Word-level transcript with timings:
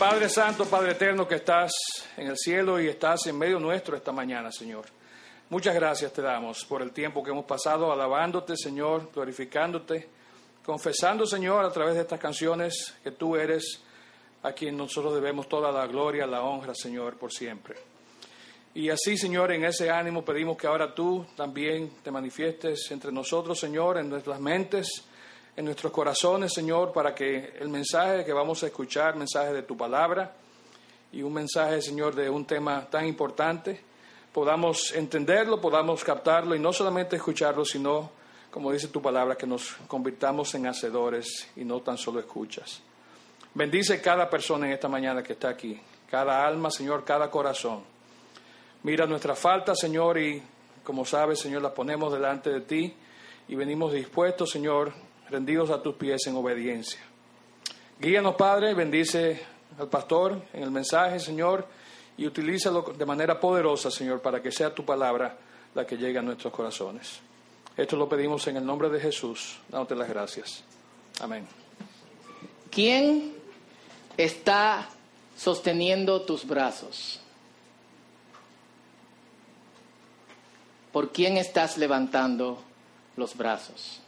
Padre 0.00 0.30
Santo, 0.30 0.64
Padre 0.64 0.92
Eterno, 0.92 1.28
que 1.28 1.34
estás 1.34 1.72
en 2.16 2.28
el 2.28 2.38
cielo 2.38 2.80
y 2.80 2.88
estás 2.88 3.26
en 3.26 3.36
medio 3.36 3.60
nuestro 3.60 3.94
esta 3.94 4.12
mañana, 4.12 4.50
Señor. 4.50 4.86
Muchas 5.50 5.74
gracias 5.74 6.10
te 6.10 6.22
damos 6.22 6.64
por 6.64 6.80
el 6.80 6.90
tiempo 6.90 7.22
que 7.22 7.32
hemos 7.32 7.44
pasado 7.44 7.92
alabándote, 7.92 8.56
Señor, 8.56 9.10
glorificándote, 9.12 10.08
confesando, 10.64 11.26
Señor, 11.26 11.66
a 11.66 11.70
través 11.70 11.96
de 11.96 12.00
estas 12.00 12.18
canciones 12.18 12.94
que 13.04 13.10
tú 13.10 13.36
eres 13.36 13.82
a 14.42 14.52
quien 14.52 14.74
nosotros 14.74 15.12
debemos 15.12 15.50
toda 15.50 15.70
la 15.70 15.86
gloria, 15.86 16.26
la 16.26 16.44
honra, 16.44 16.74
Señor, 16.74 17.18
por 17.18 17.30
siempre. 17.30 17.76
Y 18.72 18.88
así, 18.88 19.18
Señor, 19.18 19.52
en 19.52 19.64
ese 19.64 19.90
ánimo 19.90 20.24
pedimos 20.24 20.56
que 20.56 20.66
ahora 20.66 20.94
tú 20.94 21.26
también 21.36 21.90
te 22.02 22.10
manifiestes 22.10 22.90
entre 22.90 23.12
nosotros, 23.12 23.60
Señor, 23.60 23.98
en 23.98 24.08
nuestras 24.08 24.40
mentes, 24.40 25.04
en 25.56 25.64
nuestros 25.64 25.92
corazones, 25.92 26.52
Señor, 26.52 26.92
para 26.92 27.14
que 27.14 27.54
el 27.58 27.68
mensaje 27.68 28.24
que 28.24 28.32
vamos 28.32 28.62
a 28.62 28.66
escuchar, 28.66 29.16
mensaje 29.16 29.52
de 29.52 29.62
tu 29.62 29.76
palabra 29.76 30.32
y 31.12 31.22
un 31.22 31.32
mensaje, 31.32 31.82
Señor, 31.82 32.14
de 32.14 32.30
un 32.30 32.44
tema 32.44 32.88
tan 32.88 33.06
importante, 33.06 33.80
podamos 34.32 34.92
entenderlo, 34.94 35.60
podamos 35.60 36.04
captarlo 36.04 36.54
y 36.54 36.58
no 36.58 36.72
solamente 36.72 37.16
escucharlo, 37.16 37.64
sino, 37.64 38.10
como 38.50 38.72
dice 38.72 38.88
tu 38.88 39.02
palabra, 39.02 39.36
que 39.36 39.46
nos 39.46 39.74
convirtamos 39.88 40.54
en 40.54 40.66
hacedores 40.66 41.48
y 41.56 41.64
no 41.64 41.80
tan 41.80 41.98
solo 41.98 42.20
escuchas. 42.20 42.80
Bendice 43.52 44.00
cada 44.00 44.30
persona 44.30 44.66
en 44.66 44.72
esta 44.72 44.88
mañana 44.88 45.22
que 45.22 45.32
está 45.32 45.48
aquí, 45.48 45.80
cada 46.08 46.46
alma, 46.46 46.70
Señor, 46.70 47.04
cada 47.04 47.28
corazón. 47.30 47.82
Mira 48.84 49.06
nuestra 49.06 49.34
falta, 49.34 49.74
Señor, 49.74 50.18
y 50.18 50.40
como 50.84 51.04
sabes, 51.04 51.40
Señor, 51.40 51.60
la 51.60 51.74
ponemos 51.74 52.12
delante 52.12 52.50
de 52.50 52.60
ti 52.60 52.94
y 53.48 53.54
venimos 53.56 53.92
dispuestos, 53.92 54.50
Señor, 54.50 54.92
rendidos 55.30 55.70
a 55.70 55.82
tus 55.82 55.94
pies 55.94 56.26
en 56.26 56.36
obediencia. 56.36 57.00
Guíanos, 57.98 58.34
Padre, 58.34 58.74
bendice 58.74 59.40
al 59.78 59.88
pastor 59.88 60.42
en 60.52 60.62
el 60.62 60.70
mensaje, 60.70 61.20
Señor, 61.20 61.66
y 62.16 62.26
utilízalo 62.26 62.82
de 62.82 63.06
manera 63.06 63.38
poderosa, 63.38 63.90
Señor, 63.90 64.20
para 64.20 64.42
que 64.42 64.50
sea 64.50 64.74
tu 64.74 64.84
palabra 64.84 65.36
la 65.74 65.86
que 65.86 65.96
llegue 65.96 66.18
a 66.18 66.22
nuestros 66.22 66.52
corazones. 66.52 67.20
Esto 67.76 67.96
lo 67.96 68.08
pedimos 68.08 68.46
en 68.48 68.56
el 68.56 68.66
nombre 68.66 68.90
de 68.90 69.00
Jesús, 69.00 69.58
dándote 69.68 69.94
las 69.94 70.08
gracias. 70.08 70.64
Amén. 71.20 71.46
¿Quién 72.70 73.34
está 74.16 74.88
sosteniendo 75.36 76.22
tus 76.22 76.46
brazos? 76.46 77.20
¿Por 80.92 81.12
quién 81.12 81.36
estás 81.36 81.78
levantando 81.78 82.62
los 83.16 83.36
brazos? 83.36 84.00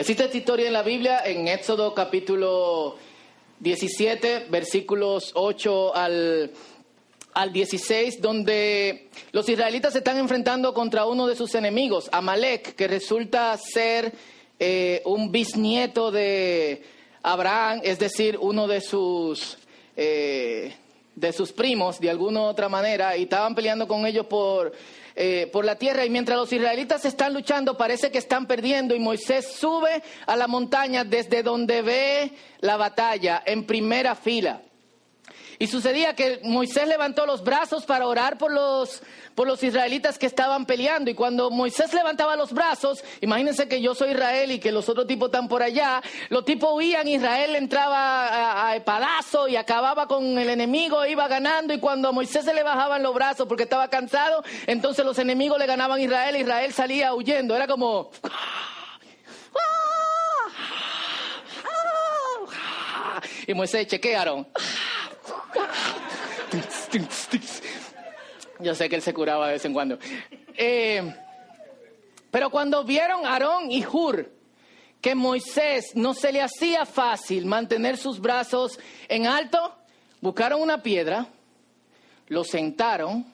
Existe 0.00 0.24
esta 0.24 0.38
historia 0.38 0.66
en 0.66 0.72
la 0.72 0.82
Biblia, 0.82 1.20
en 1.26 1.46
Éxodo 1.46 1.92
capítulo 1.92 2.96
17, 3.58 4.46
versículos 4.48 5.32
8 5.34 5.94
al, 5.94 6.50
al 7.34 7.52
16, 7.52 8.22
donde 8.22 9.10
los 9.32 9.46
israelitas 9.46 9.92
se 9.92 9.98
están 9.98 10.16
enfrentando 10.16 10.72
contra 10.72 11.04
uno 11.04 11.26
de 11.26 11.36
sus 11.36 11.54
enemigos, 11.54 12.08
Amalek, 12.12 12.76
que 12.76 12.88
resulta 12.88 13.54
ser 13.58 14.14
eh, 14.58 15.02
un 15.04 15.30
bisnieto 15.30 16.10
de 16.10 16.82
Abraham, 17.22 17.82
es 17.84 17.98
decir, 17.98 18.38
uno 18.40 18.66
de 18.66 18.80
sus, 18.80 19.58
eh, 19.98 20.72
de 21.14 21.32
sus 21.34 21.52
primos, 21.52 22.00
de 22.00 22.08
alguna 22.08 22.44
otra 22.44 22.70
manera, 22.70 23.18
y 23.18 23.24
estaban 23.24 23.54
peleando 23.54 23.86
con 23.86 24.06
ellos 24.06 24.24
por 24.24 24.72
eh, 25.14 25.48
por 25.52 25.64
la 25.64 25.76
tierra 25.76 26.04
y 26.04 26.10
mientras 26.10 26.38
los 26.38 26.52
israelitas 26.52 27.04
están 27.04 27.34
luchando 27.34 27.76
parece 27.76 28.10
que 28.10 28.18
están 28.18 28.46
perdiendo 28.46 28.94
y 28.94 29.00
Moisés 29.00 29.46
sube 29.46 30.02
a 30.26 30.36
la 30.36 30.46
montaña 30.46 31.04
desde 31.04 31.42
donde 31.42 31.82
ve 31.82 32.32
la 32.60 32.76
batalla 32.76 33.42
en 33.44 33.66
primera 33.66 34.14
fila. 34.14 34.62
Y 35.60 35.66
sucedía 35.66 36.14
que 36.14 36.40
Moisés 36.42 36.88
levantó 36.88 37.26
los 37.26 37.44
brazos 37.44 37.84
para 37.84 38.06
orar 38.06 38.38
por 38.38 38.50
los, 38.50 39.02
por 39.34 39.46
los 39.46 39.62
israelitas 39.62 40.18
que 40.18 40.24
estaban 40.24 40.64
peleando. 40.64 41.10
Y 41.10 41.14
cuando 41.14 41.50
Moisés 41.50 41.92
levantaba 41.92 42.34
los 42.34 42.54
brazos, 42.54 43.04
imagínense 43.20 43.68
que 43.68 43.82
yo 43.82 43.94
soy 43.94 44.12
Israel 44.12 44.52
y 44.52 44.58
que 44.58 44.72
los 44.72 44.88
otros 44.88 45.06
tipos 45.06 45.28
están 45.28 45.48
por 45.48 45.62
allá, 45.62 46.02
los 46.30 46.46
tipos 46.46 46.70
huían, 46.72 47.06
Israel 47.08 47.56
entraba 47.56 48.68
a, 48.68 48.72
a 48.72 49.48
y 49.50 49.56
acababa 49.56 50.06
con 50.06 50.38
el 50.38 50.48
enemigo, 50.48 51.04
iba 51.04 51.28
ganando. 51.28 51.74
Y 51.74 51.78
cuando 51.78 52.08
a 52.08 52.12
Moisés 52.12 52.46
se 52.46 52.54
le 52.54 52.62
bajaban 52.62 53.02
los 53.02 53.12
brazos 53.12 53.46
porque 53.46 53.64
estaba 53.64 53.88
cansado, 53.88 54.42
entonces 54.66 55.04
los 55.04 55.18
enemigos 55.18 55.58
le 55.58 55.66
ganaban 55.66 56.00
a 56.00 56.02
Israel, 56.02 56.36
Israel 56.36 56.72
salía 56.72 57.12
huyendo. 57.12 57.54
Era 57.54 57.66
como... 57.66 58.10
Y 63.46 63.54
Moisés 63.54 63.86
chequearon. 63.88 64.46
Yo 68.60 68.74
sé 68.74 68.88
que 68.88 68.96
él 68.96 69.02
se 69.02 69.14
curaba 69.14 69.46
de 69.46 69.52
vez 69.54 69.64
en 69.64 69.72
cuando. 69.72 69.98
Eh, 70.54 71.14
pero 72.30 72.50
cuando 72.50 72.84
vieron 72.84 73.26
Aarón 73.26 73.70
y 73.70 73.84
Hur 73.84 74.30
que 75.00 75.14
Moisés 75.14 75.92
no 75.94 76.12
se 76.12 76.30
le 76.30 76.42
hacía 76.42 76.84
fácil 76.84 77.46
mantener 77.46 77.96
sus 77.96 78.20
brazos 78.20 78.78
en 79.08 79.26
alto, 79.26 79.74
buscaron 80.20 80.60
una 80.60 80.82
piedra, 80.82 81.26
lo 82.28 82.44
sentaron 82.44 83.24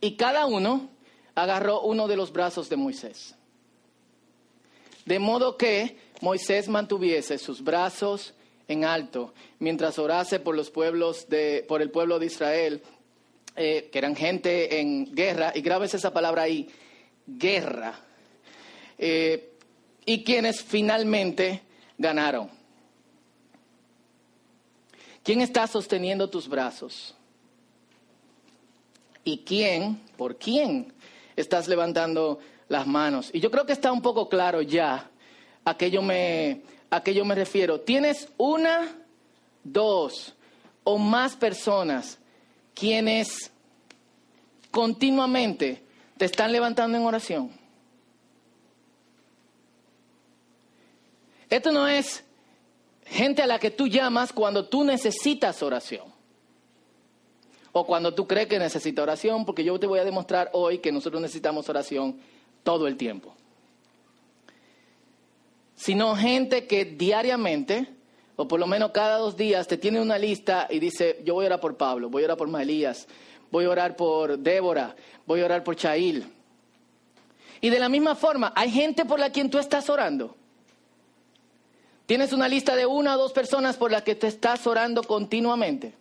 y 0.00 0.16
cada 0.16 0.46
uno 0.46 0.88
agarró 1.34 1.82
uno 1.82 2.08
de 2.08 2.16
los 2.16 2.32
brazos 2.32 2.68
de 2.68 2.76
Moisés. 2.76 3.36
De 5.04 5.18
modo 5.18 5.56
que 5.56 5.98
Moisés 6.20 6.68
mantuviese 6.68 7.38
sus 7.38 7.62
brazos 7.62 8.34
en 8.68 8.84
alto 8.84 9.34
mientras 9.58 9.98
orase 9.98 10.40
por 10.40 10.54
los 10.54 10.70
pueblos 10.70 11.28
de, 11.28 11.64
por 11.68 11.82
el 11.82 11.90
pueblo 11.90 12.18
de 12.18 12.26
Israel, 12.26 12.82
eh, 13.56 13.88
que 13.92 13.98
eran 13.98 14.16
gente 14.16 14.80
en 14.80 15.14
guerra, 15.14 15.52
y 15.54 15.60
grabes 15.60 15.94
esa 15.94 16.12
palabra 16.12 16.42
ahí, 16.42 16.68
guerra, 17.26 17.98
eh, 18.98 19.52
y 20.04 20.22
quienes 20.24 20.62
finalmente 20.62 21.62
ganaron. 21.96 22.50
¿Quién 25.22 25.40
está 25.40 25.66
sosteniendo 25.66 26.28
tus 26.28 26.48
brazos? 26.48 27.14
¿Y 29.24 29.38
quién, 29.38 30.00
por 30.18 30.36
quién 30.36 30.92
estás 31.34 31.66
levantando 31.66 32.38
las 32.68 32.86
manos? 32.86 33.30
Y 33.32 33.40
yo 33.40 33.50
creo 33.50 33.64
que 33.64 33.72
está 33.72 33.90
un 33.90 34.02
poco 34.02 34.28
claro 34.28 34.60
ya 34.60 35.10
aquello 35.64 36.02
me 36.02 36.60
¿A 36.94 37.02
qué 37.02 37.12
yo 37.12 37.24
me 37.24 37.34
refiero? 37.34 37.80
Tienes 37.80 38.28
una, 38.36 38.88
dos 39.64 40.32
o 40.84 40.96
más 40.96 41.34
personas 41.34 42.20
quienes 42.72 43.50
continuamente 44.70 45.82
te 46.16 46.26
están 46.26 46.52
levantando 46.52 46.96
en 46.96 47.04
oración. 47.04 47.50
Esto 51.50 51.72
no 51.72 51.88
es 51.88 52.22
gente 53.06 53.42
a 53.42 53.48
la 53.48 53.58
que 53.58 53.72
tú 53.72 53.88
llamas 53.88 54.32
cuando 54.32 54.68
tú 54.68 54.84
necesitas 54.84 55.64
oración. 55.64 56.06
O 57.72 57.84
cuando 57.84 58.14
tú 58.14 58.28
crees 58.28 58.46
que 58.46 58.60
necesitas 58.60 59.02
oración, 59.02 59.44
porque 59.44 59.64
yo 59.64 59.80
te 59.80 59.88
voy 59.88 59.98
a 59.98 60.04
demostrar 60.04 60.48
hoy 60.52 60.78
que 60.78 60.92
nosotros 60.92 61.20
necesitamos 61.20 61.68
oración 61.68 62.20
todo 62.62 62.86
el 62.86 62.96
tiempo 62.96 63.34
sino 65.84 66.16
gente 66.16 66.66
que 66.66 66.86
diariamente, 66.86 67.86
o 68.36 68.48
por 68.48 68.58
lo 68.58 68.66
menos 68.66 68.92
cada 68.92 69.18
dos 69.18 69.36
días, 69.36 69.68
te 69.68 69.76
tiene 69.76 70.00
una 70.00 70.16
lista 70.16 70.66
y 70.70 70.78
dice, 70.78 71.20
yo 71.26 71.34
voy 71.34 71.44
a 71.44 71.48
orar 71.48 71.60
por 71.60 71.76
Pablo, 71.76 72.08
voy 72.08 72.22
a 72.22 72.24
orar 72.24 72.38
por 72.38 72.48
Maelías, 72.48 73.06
voy 73.50 73.66
a 73.66 73.68
orar 73.68 73.94
por 73.94 74.38
Débora, 74.38 74.96
voy 75.26 75.42
a 75.42 75.44
orar 75.44 75.62
por 75.62 75.76
Chail. 75.76 76.24
Y 77.60 77.68
de 77.68 77.78
la 77.78 77.90
misma 77.90 78.14
forma, 78.14 78.50
hay 78.56 78.70
gente 78.70 79.04
por 79.04 79.20
la 79.20 79.28
quien 79.28 79.50
tú 79.50 79.58
estás 79.58 79.90
orando. 79.90 80.34
Tienes 82.06 82.32
una 82.32 82.48
lista 82.48 82.74
de 82.76 82.86
una 82.86 83.16
o 83.16 83.18
dos 83.18 83.34
personas 83.34 83.76
por 83.76 83.90
las 83.90 84.04
que 84.04 84.14
te 84.14 84.26
estás 84.26 84.66
orando 84.66 85.02
continuamente. 85.02 85.92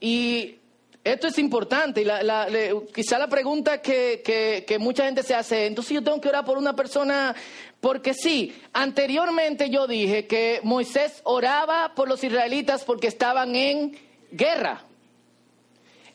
Y 0.00 0.59
esto 1.02 1.28
es 1.28 1.38
importante 1.38 2.02
y 2.02 2.04
la, 2.04 2.46
quizá 2.92 3.18
la 3.18 3.28
pregunta 3.28 3.80
que, 3.80 4.22
que, 4.66 4.78
mucha 4.78 5.04
gente 5.04 5.22
se 5.22 5.34
hace, 5.34 5.66
entonces 5.66 5.94
yo 5.94 6.02
tengo 6.02 6.20
que 6.20 6.28
orar 6.28 6.44
por 6.44 6.58
una 6.58 6.76
persona, 6.76 7.34
porque 7.80 8.12
sí, 8.12 8.54
anteriormente 8.74 9.70
yo 9.70 9.86
dije 9.86 10.26
que 10.26 10.60
Moisés 10.62 11.22
oraba 11.24 11.94
por 11.94 12.08
los 12.08 12.22
israelitas 12.22 12.84
porque 12.84 13.06
estaban 13.06 13.56
en 13.56 13.98
guerra. 14.30 14.84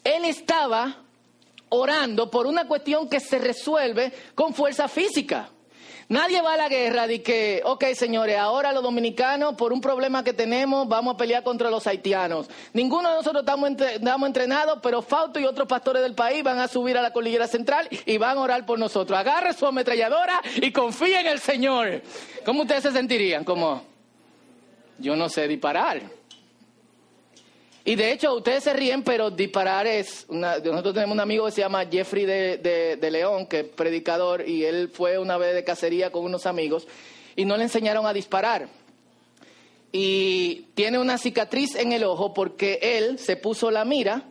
Él 0.03 0.23
estaba 0.25 1.03
orando 1.69 2.29
por 2.29 2.45
una 2.45 2.67
cuestión 2.67 3.09
que 3.09 3.19
se 3.19 3.39
resuelve 3.39 4.13
con 4.35 4.53
fuerza 4.53 4.88
física. 4.88 5.49
Nadie 6.07 6.39
va 6.41 6.53
a 6.53 6.57
la 6.57 6.69
guerra 6.69 7.07
de 7.07 7.23
que, 7.23 7.61
ok, 7.65 7.85
señores, 7.95 8.37
ahora 8.37 8.71
los 8.71 8.83
dominicanos, 8.83 9.55
por 9.55 9.73
un 9.73 9.81
problema 9.81 10.23
que 10.23 10.33
tenemos, 10.33 10.87
vamos 10.87 11.15
a 11.15 11.17
pelear 11.17 11.41
contra 11.41 11.71
los 11.71 11.87
haitianos. 11.87 12.47
Ninguno 12.73 13.09
de 13.09 13.15
nosotros 13.15 13.41
estamos, 13.41 14.27
entrenados, 14.27 14.79
pero 14.83 15.01
Fausto 15.01 15.39
y 15.39 15.45
otros 15.45 15.67
pastores 15.67 16.03
del 16.03 16.13
país 16.13 16.43
van 16.43 16.59
a 16.59 16.67
subir 16.67 16.95
a 16.95 17.01
la 17.01 17.11
cordillera 17.11 17.47
central 17.47 17.87
y 18.05 18.17
van 18.19 18.37
a 18.37 18.41
orar 18.41 18.65
por 18.67 18.77
nosotros. 18.77 19.17
Agarre 19.17 19.53
su 19.53 19.65
ametralladora 19.65 20.41
y 20.57 20.71
confíe 20.71 21.19
en 21.19 21.27
el 21.27 21.39
Señor. 21.39 22.03
¿Cómo 22.45 22.61
ustedes 22.61 22.83
se 22.83 22.91
sentirían? 22.91 23.43
Como, 23.43 23.81
Yo 24.99 25.15
no 25.15 25.27
sé 25.27 25.47
disparar. 25.47 26.01
Y 27.87 27.95
de 27.95 28.11
hecho, 28.11 28.33
ustedes 28.35 28.63
se 28.63 28.73
ríen, 28.73 29.03
pero 29.03 29.29
disparar 29.29 29.85
es... 29.85 30.25
Nosotros 30.27 30.93
tenemos 30.95 31.13
un 31.13 31.19
amigo 31.19 31.45
que 31.45 31.51
se 31.51 31.61
llama 31.61 31.85
Jeffrey 31.85 32.25
de, 32.25 32.97
de 32.99 33.11
León, 33.11 33.45
que 33.45 33.59
es 33.59 33.65
predicador, 33.65 34.49
y 34.49 34.65
él 34.65 34.89
fue 34.91 35.19
una 35.19 35.37
vez 35.37 35.53
de 35.53 35.63
cacería 35.63 36.11
con 36.11 36.25
unos 36.25 36.47
amigos, 36.47 36.87
y 37.35 37.45
no 37.45 37.55
le 37.55 37.63
enseñaron 37.63 38.07
a 38.07 38.13
disparar. 38.13 38.67
Y 39.91 40.65
tiene 40.73 40.99
una 40.99 41.17
cicatriz 41.17 41.75
en 41.75 41.93
el 41.93 42.03
ojo 42.03 42.33
porque 42.33 42.79
él 42.81 43.17
se 43.17 43.37
puso 43.37 43.71
la 43.71 43.85
mira 43.85 44.23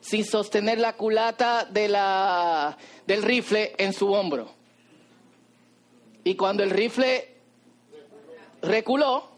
sin 0.00 0.24
sostener 0.24 0.78
la 0.78 0.94
culata 0.94 1.64
de 1.64 1.88
la, 1.88 2.76
del 3.06 3.22
rifle 3.22 3.74
en 3.78 3.92
su 3.92 4.12
hombro. 4.12 4.50
Y 6.24 6.34
cuando 6.34 6.62
el 6.62 6.70
rifle 6.70 7.28
reculó, 8.62 9.35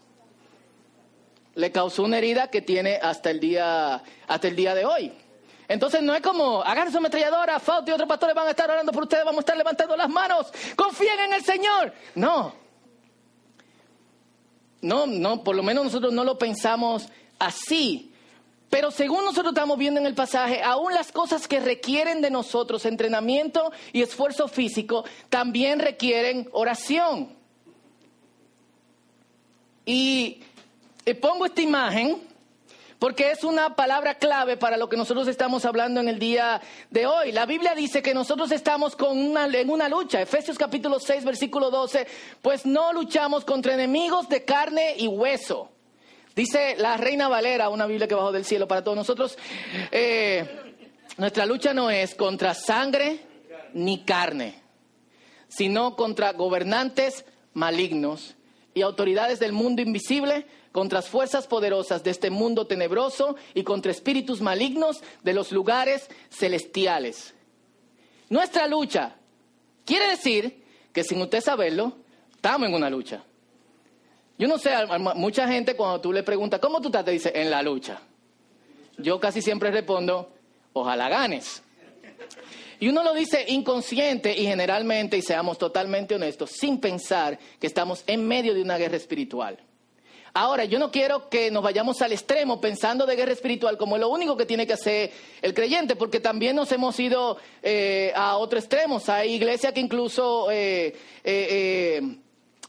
le 1.59 1.71
causó 1.71 2.03
una 2.03 2.17
herida 2.17 2.49
que 2.49 2.61
tiene 2.61 2.99
hasta 3.01 3.29
el 3.29 3.39
día, 3.39 4.01
hasta 4.27 4.47
el 4.47 4.55
día 4.55 4.73
de 4.73 4.85
hoy. 4.85 5.11
Entonces 5.67 6.01
no 6.01 6.15
es 6.15 6.21
como, 6.21 6.63
agarren 6.63 6.91
su 6.91 6.97
ametralladora, 6.97 7.59
Fausto 7.59 7.91
y 7.91 7.93
otros 7.93 8.07
pastores 8.09 8.33
van 8.33 8.47
a 8.47 8.51
estar 8.51 8.71
orando 8.71 8.91
por 8.91 9.03
ustedes, 9.03 9.23
vamos 9.23 9.39
a 9.39 9.41
estar 9.41 9.57
levantando 9.57 9.95
las 9.95 10.09
manos, 10.09 10.51
confíen 10.75 11.19
en 11.19 11.33
el 11.33 11.43
Señor. 11.43 11.93
No. 12.15 12.55
No, 14.81 15.05
no, 15.05 15.43
por 15.43 15.55
lo 15.55 15.61
menos 15.61 15.83
nosotros 15.83 16.13
no 16.13 16.23
lo 16.23 16.37
pensamos 16.37 17.09
así. 17.37 18.13
Pero 18.69 18.91
según 18.91 19.25
nosotros 19.25 19.53
estamos 19.53 19.77
viendo 19.77 19.99
en 19.99 20.05
el 20.05 20.15
pasaje, 20.15 20.61
aún 20.63 20.93
las 20.93 21.11
cosas 21.11 21.47
que 21.47 21.59
requieren 21.59 22.21
de 22.21 22.31
nosotros 22.31 22.85
entrenamiento 22.85 23.71
y 23.93 24.01
esfuerzo 24.01 24.47
físico, 24.47 25.03
también 25.29 25.79
requieren 25.79 26.47
oración. 26.51 27.35
Y, 29.85 30.43
pongo 31.15 31.45
esta 31.45 31.61
imagen 31.61 32.21
porque 32.99 33.31
es 33.31 33.43
una 33.43 33.75
palabra 33.75 34.15
clave 34.15 34.57
para 34.57 34.75
lo 34.75 34.89
que 34.89 34.97
nosotros 34.97 35.27
estamos 35.27 35.63
hablando 35.63 36.01
en 36.01 36.09
el 36.09 36.19
día 36.19 36.61
de 36.89 37.07
hoy. 37.07 37.31
La 37.31 37.45
Biblia 37.45 37.73
dice 37.73 38.01
que 38.01 38.13
nosotros 38.13 38.51
estamos 38.51 38.95
con 38.95 39.17
una, 39.17 39.45
en 39.45 39.69
una 39.69 39.87
lucha. 39.87 40.21
Efesios 40.21 40.57
capítulo 40.57 40.99
6, 40.99 41.23
versículo 41.23 41.71
12, 41.71 42.05
pues 42.41 42.65
no 42.65 42.91
luchamos 42.91 43.45
contra 43.45 43.73
enemigos 43.73 44.27
de 44.27 44.43
carne 44.43 44.95
y 44.97 45.07
hueso 45.07 45.71
Dice 46.39 46.77
la 46.77 46.95
Reina 46.95 47.27
Valera, 47.27 47.67
una 47.67 47.85
Biblia 47.85 48.07
que 48.07 48.15
bajó 48.15 48.31
del 48.31 48.45
cielo 48.45 48.65
para 48.65 48.81
todos 48.81 48.95
nosotros, 48.95 49.37
eh, 49.91 50.73
nuestra 51.17 51.45
lucha 51.45 51.73
no 51.73 51.89
es 51.91 52.15
contra 52.15 52.53
sangre 52.53 53.19
ni 53.73 54.05
carne, 54.05 54.55
sino 55.49 55.97
contra 55.97 56.31
gobernantes 56.31 57.25
malignos 57.51 58.37
y 58.73 58.83
autoridades 58.83 59.41
del 59.41 59.51
mundo 59.51 59.81
invisible, 59.81 60.45
contra 60.71 60.99
las 60.99 61.09
fuerzas 61.09 61.47
poderosas 61.47 62.03
de 62.03 62.11
este 62.11 62.29
mundo 62.29 62.67
tenebroso 62.67 63.35
y 63.53 63.63
contra 63.63 63.91
espíritus 63.91 64.41
malignos 64.41 65.01
de 65.23 65.33
los 65.33 65.51
lugares 65.51 66.09
celestiales. 66.29 67.33
Nuestra 68.29 68.67
lucha 68.67 69.15
quiere 69.85 70.09
decir 70.09 70.63
que 70.93 71.03
sin 71.03 71.21
usted 71.21 71.41
saberlo, 71.41 71.93
estamos 72.35 72.69
en 72.69 72.75
una 72.75 72.89
lucha. 72.89 73.23
Yo 74.37 74.47
no 74.47 74.57
sé, 74.57 74.71
mucha 75.15 75.47
gente 75.47 75.75
cuando 75.75 75.99
tú 75.99 76.13
le 76.13 76.23
preguntas, 76.23 76.59
¿cómo 76.59 76.79
tú 76.79 76.87
estás? 76.87 77.03
Te 77.03 77.11
dice, 77.11 77.31
en 77.35 77.49
la 77.49 77.61
lucha. 77.61 77.99
Yo 78.97 79.19
casi 79.19 79.41
siempre 79.41 79.71
respondo, 79.71 80.31
ojalá 80.73 81.09
ganes. 81.09 81.61
Y 82.79 82.87
uno 82.87 83.03
lo 83.03 83.13
dice 83.13 83.43
inconsciente 83.49 84.37
y 84.37 84.45
generalmente, 84.45 85.17
y 85.17 85.21
seamos 85.21 85.57
totalmente 85.57 86.15
honestos, 86.15 86.51
sin 86.51 86.79
pensar 86.79 87.37
que 87.59 87.67
estamos 87.67 88.03
en 88.07 88.25
medio 88.25 88.53
de 88.53 88.61
una 88.61 88.77
guerra 88.77 88.95
espiritual. 88.95 89.59
Ahora, 90.33 90.65
yo 90.65 90.79
no 90.79 90.91
quiero 90.91 91.29
que 91.29 91.49
nos 91.51 91.63
vayamos 91.63 92.01
al 92.01 92.11
extremo 92.11 92.61
pensando 92.61 93.05
de 93.05 93.15
guerra 93.15 93.31
espiritual 93.31 93.77
como 93.77 93.97
lo 93.97 94.09
único 94.09 94.37
que 94.37 94.45
tiene 94.45 94.67
que 94.67 94.73
hacer 94.73 95.11
el 95.41 95.53
creyente, 95.53 95.95
porque 95.95 96.19
también 96.19 96.55
nos 96.55 96.71
hemos 96.71 96.99
ido 96.99 97.37
eh, 97.63 98.11
a 98.15 98.37
otro 98.37 98.59
extremo. 98.59 99.01
Hay 99.07 99.33
iglesias 99.33 99.73
que 99.73 99.79
incluso 99.79 100.49
eh, 100.51 100.95
eh, 101.23 102.01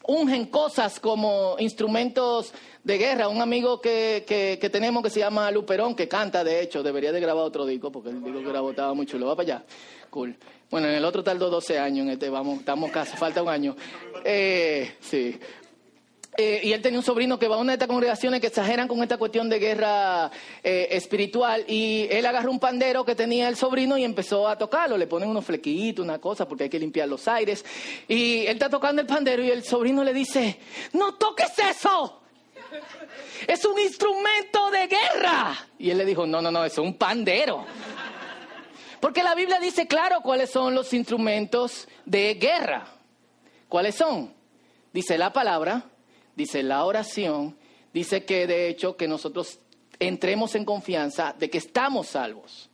ungen 0.07 0.47
cosas 0.47 0.99
como 1.01 1.57
instrumentos 1.59 2.53
de 2.83 2.99
guerra. 2.99 3.29
Un 3.29 3.43
amigo 3.43 3.81
que, 3.81 4.25
que, 4.27 4.71
tenemos 4.71 5.03
que 5.03 5.11
se 5.11 5.21
llama 5.21 5.51
Luperón, 5.51 5.95
que 5.95 6.09
canta, 6.09 6.43
de 6.43 6.63
hecho, 6.63 6.83
debería 6.83 7.13
de 7.13 7.21
grabar 7.21 7.45
otro 7.45 7.67
disco, 7.67 7.93
porque 7.93 8.11
el 8.11 8.23
disco 8.23 8.41
que 8.41 8.49
grabó 8.49 8.71
estaba 8.71 8.95
muy 8.95 9.07
chulo. 9.07 9.27
Va 9.27 9.37
para 9.37 9.55
allá. 9.55 9.65
Cool. 10.09 10.37
Bueno, 10.71 10.89
en 10.89 10.95
el 10.95 11.05
otro 11.05 11.25
tardó 11.25 11.51
12 11.51 11.79
años, 11.79 12.07
en 12.07 12.13
este 12.13 12.31
vamos, 12.31 12.61
estamos 12.61 12.91
casi, 12.93 13.17
falta 13.17 13.43
un 13.43 13.49
año. 13.49 13.77
Eh, 14.25 14.95
sí, 15.01 15.39
eh, 16.37 16.61
y 16.63 16.73
él 16.73 16.81
tenía 16.81 16.99
un 16.99 17.05
sobrino 17.05 17.39
que 17.39 17.49
va 17.49 17.57
a 17.57 17.59
una 17.59 17.73
de 17.73 17.75
estas 17.75 17.89
congregaciones 17.89 18.41
que 18.41 18.47
exageran 18.47 18.87
con 18.87 19.03
esta 19.03 19.19
cuestión 19.19 19.49
de 19.49 19.59
guerra 19.59 20.31
eh, 20.63 20.89
espiritual. 20.93 21.65
Y 21.67 22.07
él 22.11 22.25
agarró 22.25 22.51
un 22.51 22.61
pandero 22.61 23.05
que 23.05 23.15
tenía 23.15 23.49
el 23.49 23.57
sobrino 23.57 23.99
y 23.99 24.05
empezó 24.05 24.49
a 24.49 24.57
tocarlo. 24.57 24.97
Le 24.97 25.07
ponen 25.07 25.29
unos 25.29 25.45
flequitos, 25.45 26.05
una 26.05 26.19
cosa, 26.19 26.47
porque 26.47 26.65
hay 26.65 26.71
que 26.71 26.79
limpiar 26.79 27.09
los 27.09 27.27
aires. 27.27 27.65
Y 28.07 28.47
él 28.47 28.53
está 28.53 28.71
tocando 28.71 29.03
el 29.03 29.09
pandero 29.09 29.43
y 29.43 29.51
el 29.51 29.65
sobrino 29.65 30.05
le 30.05 30.15
dice: 30.15 30.61
¡No 30.93 31.15
toques 31.15 31.53
eso! 31.59 32.21
¡Es 33.47 33.65
un 33.65 33.79
instrumento 33.81 34.71
de 34.71 34.87
guerra! 34.87 35.69
Y 35.79 35.91
él 35.91 35.99
le 35.99 36.05
dijo: 36.05 36.27
No, 36.27 36.41
no, 36.41 36.51
no, 36.51 36.65
es 36.65 36.79
un 36.79 36.95
pandero. 36.95 37.67
Porque 39.01 39.23
la 39.23 39.35
Biblia 39.35 39.59
dice 39.59 39.87
claro 39.87 40.21
cuáles 40.23 40.51
son 40.51 40.75
los 40.75 40.93
instrumentos 40.93 41.89
de 42.05 42.35
guerra. 42.35 42.87
¿Cuáles 43.69 43.95
son? 43.95 44.33
Dice 44.93 45.17
la 45.17 45.33
palabra 45.33 45.85
dice 46.37 46.63
la 46.63 46.85
oración, 46.85 47.57
dice 47.93 48.25
que 48.25 48.47
de 48.47 48.69
hecho 48.69 48.97
que 48.97 49.09
nosotros 49.09 49.59
entremos 50.01 50.55
en 50.55 50.65
confianza 50.65 51.35
de 51.39 51.49
que 51.49 51.59
estamos 51.59 52.09
salvos. 52.09 52.69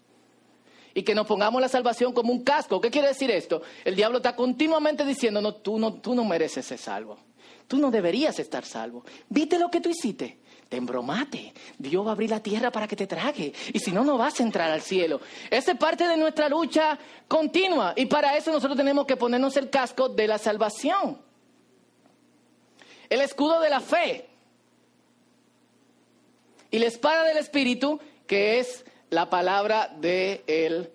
Y 0.95 1.03
que 1.03 1.15
nos 1.15 1.27
pongamos 1.27 1.61
la 1.61 1.69
salvación 1.69 2.15
como 2.15 2.33
un 2.33 2.43
casco. 2.43 2.81
¿Qué 2.81 2.91
quiere 2.91 3.09
decir 3.09 3.31
esto? 3.31 3.61
El 3.85 3.97
diablo 3.97 4.17
está 4.17 4.35
continuamente 4.35 5.05
diciendo, 5.05 5.43
no, 5.43 5.55
tú 5.55 5.79
no, 5.79 5.93
tú 5.93 6.15
no 6.15 6.25
mereces 6.25 6.65
ser 6.65 6.79
salvo. 6.79 7.19
Tú 7.69 7.77
no 7.77 7.91
deberías 7.91 8.39
estar 8.39 8.65
salvo. 8.65 9.05
¿Viste 9.29 9.59
lo 9.59 9.71
que 9.71 9.83
tú 9.83 9.91
hiciste? 9.91 10.39
Te 10.71 10.79
embromate. 10.79 11.53
Dios 11.77 12.05
va 12.07 12.11
a 12.11 12.13
abrir 12.13 12.31
la 12.31 12.43
tierra 12.43 12.71
para 12.71 12.89
que 12.89 12.97
te 12.97 13.07
trague. 13.07 13.53
Y 13.75 13.79
si 13.79 13.93
no, 13.93 14.05
no 14.05 14.17
vas 14.17 14.41
a 14.41 14.43
entrar 14.43 14.71
al 14.71 14.81
cielo. 14.81 15.21
Esa 15.51 15.73
es 15.73 15.79
parte 15.79 16.09
de 16.09 16.17
nuestra 16.17 16.49
lucha 16.49 16.99
continua. 17.29 17.93
Y 17.95 18.07
para 18.07 18.35
eso 18.35 18.51
nosotros 18.51 18.79
tenemos 18.79 19.05
que 19.05 19.17
ponernos 19.17 19.55
el 19.59 19.69
casco 19.69 20.09
de 20.09 20.27
la 20.27 20.39
salvación 20.39 21.26
el 23.09 23.21
escudo 23.21 23.61
de 23.61 23.71
la 23.71 23.81
fe 23.81 24.27
y 26.71 26.79
la 26.79 26.87
espada 26.87 27.25
del 27.25 27.39
Espíritu, 27.39 28.01
que 28.27 28.59
es 28.59 28.85
la 29.11 29.31
palabra 29.31 29.89
del 29.99 30.43
el 30.47 30.91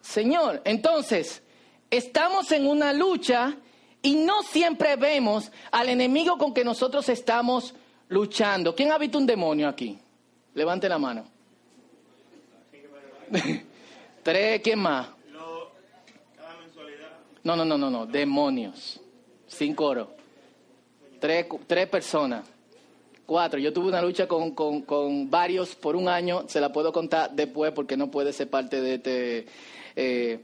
Señor. 0.00 0.60
Entonces, 0.64 1.42
estamos 1.90 2.52
en 2.52 2.66
una 2.66 2.92
lucha 2.92 3.56
y 4.02 4.16
no 4.16 4.42
siempre 4.42 4.96
vemos 4.96 5.50
al 5.70 5.88
enemigo 5.88 6.36
con 6.36 6.52
que 6.52 6.64
nosotros 6.64 7.08
estamos 7.08 7.74
luchando. 8.08 8.74
¿Quién 8.74 8.92
ha 8.92 8.98
visto 8.98 9.18
un 9.18 9.26
demonio 9.26 9.68
aquí? 9.68 9.98
Levante 10.54 10.88
la 10.88 10.98
mano. 10.98 11.24
Tres, 14.22 14.60
¿quién 14.62 14.78
más? 14.78 15.08
No, 17.42 17.56
no, 17.56 17.64
no, 17.64 17.76
no, 17.76 17.90
no, 17.90 18.06
demonios. 18.06 19.00
Sin 19.46 19.74
coro 19.74 20.23
tres, 21.66 21.88
personas, 21.88 22.44
cuatro. 23.24 23.58
Yo 23.58 23.72
tuve 23.72 23.88
una 23.88 24.02
lucha 24.02 24.28
con, 24.28 25.30
varios 25.30 25.74
por 25.74 25.96
un 25.96 26.06
año, 26.06 26.44
se 26.48 26.60
la 26.60 26.70
puedo 26.70 26.92
contar 26.92 27.30
después 27.30 27.72
porque 27.72 27.96
no 27.96 28.10
puede 28.10 28.34
ser 28.34 28.50
parte 28.50 28.82
de 28.82 28.94
este 28.96 29.46
eh, 29.96 30.40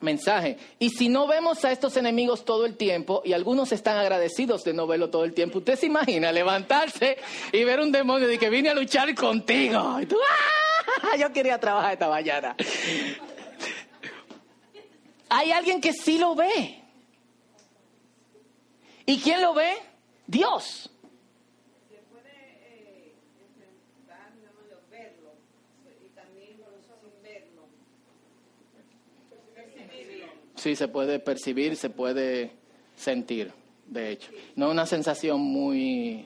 mensaje. 0.00 0.56
Y 0.80 0.90
si 0.90 1.08
no 1.08 1.28
vemos 1.28 1.64
a 1.64 1.70
estos 1.70 1.96
enemigos 1.96 2.44
todo 2.44 2.66
el 2.66 2.76
tiempo, 2.76 3.22
y 3.24 3.34
algunos 3.34 3.70
están 3.70 3.98
agradecidos 3.98 4.64
de 4.64 4.74
no 4.74 4.88
verlo 4.88 5.10
todo 5.10 5.24
el 5.24 5.32
tiempo, 5.32 5.58
usted 5.58 5.78
se 5.78 5.86
imagina 5.86 6.32
levantarse 6.32 7.16
y 7.52 7.62
ver 7.62 7.78
un 7.78 7.92
demonio 7.92 8.26
de 8.26 8.36
que 8.36 8.50
vine 8.50 8.70
a 8.70 8.74
luchar 8.74 9.14
contigo. 9.14 9.78
¡ah! 9.78 11.16
Yo 11.20 11.32
quería 11.32 11.60
trabajar 11.60 11.92
esta 11.92 12.08
mañana. 12.08 12.56
Hay 15.28 15.52
alguien 15.52 15.80
que 15.80 15.92
sí 15.92 16.18
lo 16.18 16.34
ve. 16.34 16.82
¿Y 19.06 19.20
quién 19.20 19.40
lo 19.40 19.54
ve? 19.54 19.89
Dios. 20.30 20.88
Se 21.88 21.96
puede 22.08 22.30
eh. 22.62 23.14
Sí, 30.54 30.76
se 30.76 30.86
puede 30.86 31.18
percibir, 31.18 31.74
se 31.74 31.90
puede 31.90 32.52
sentir, 32.94 33.52
de 33.86 34.10
hecho. 34.10 34.30
No 34.54 34.66
es 34.66 34.72
una 34.72 34.86
sensación 34.86 35.40
muy, 35.40 36.24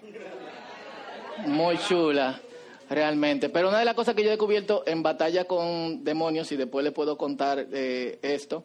muy 1.46 1.78
chula 1.78 2.38
realmente. 2.90 3.48
Pero 3.48 3.68
una 3.70 3.78
de 3.78 3.86
las 3.86 3.94
cosas 3.94 4.14
que 4.14 4.20
yo 4.20 4.28
he 4.28 4.32
descubierto 4.32 4.82
en 4.86 5.02
batalla 5.02 5.46
con 5.46 6.04
demonios, 6.04 6.52
y 6.52 6.56
después 6.56 6.84
le 6.84 6.92
puedo 6.92 7.16
contar 7.16 7.68
eh, 7.72 8.18
esto, 8.20 8.64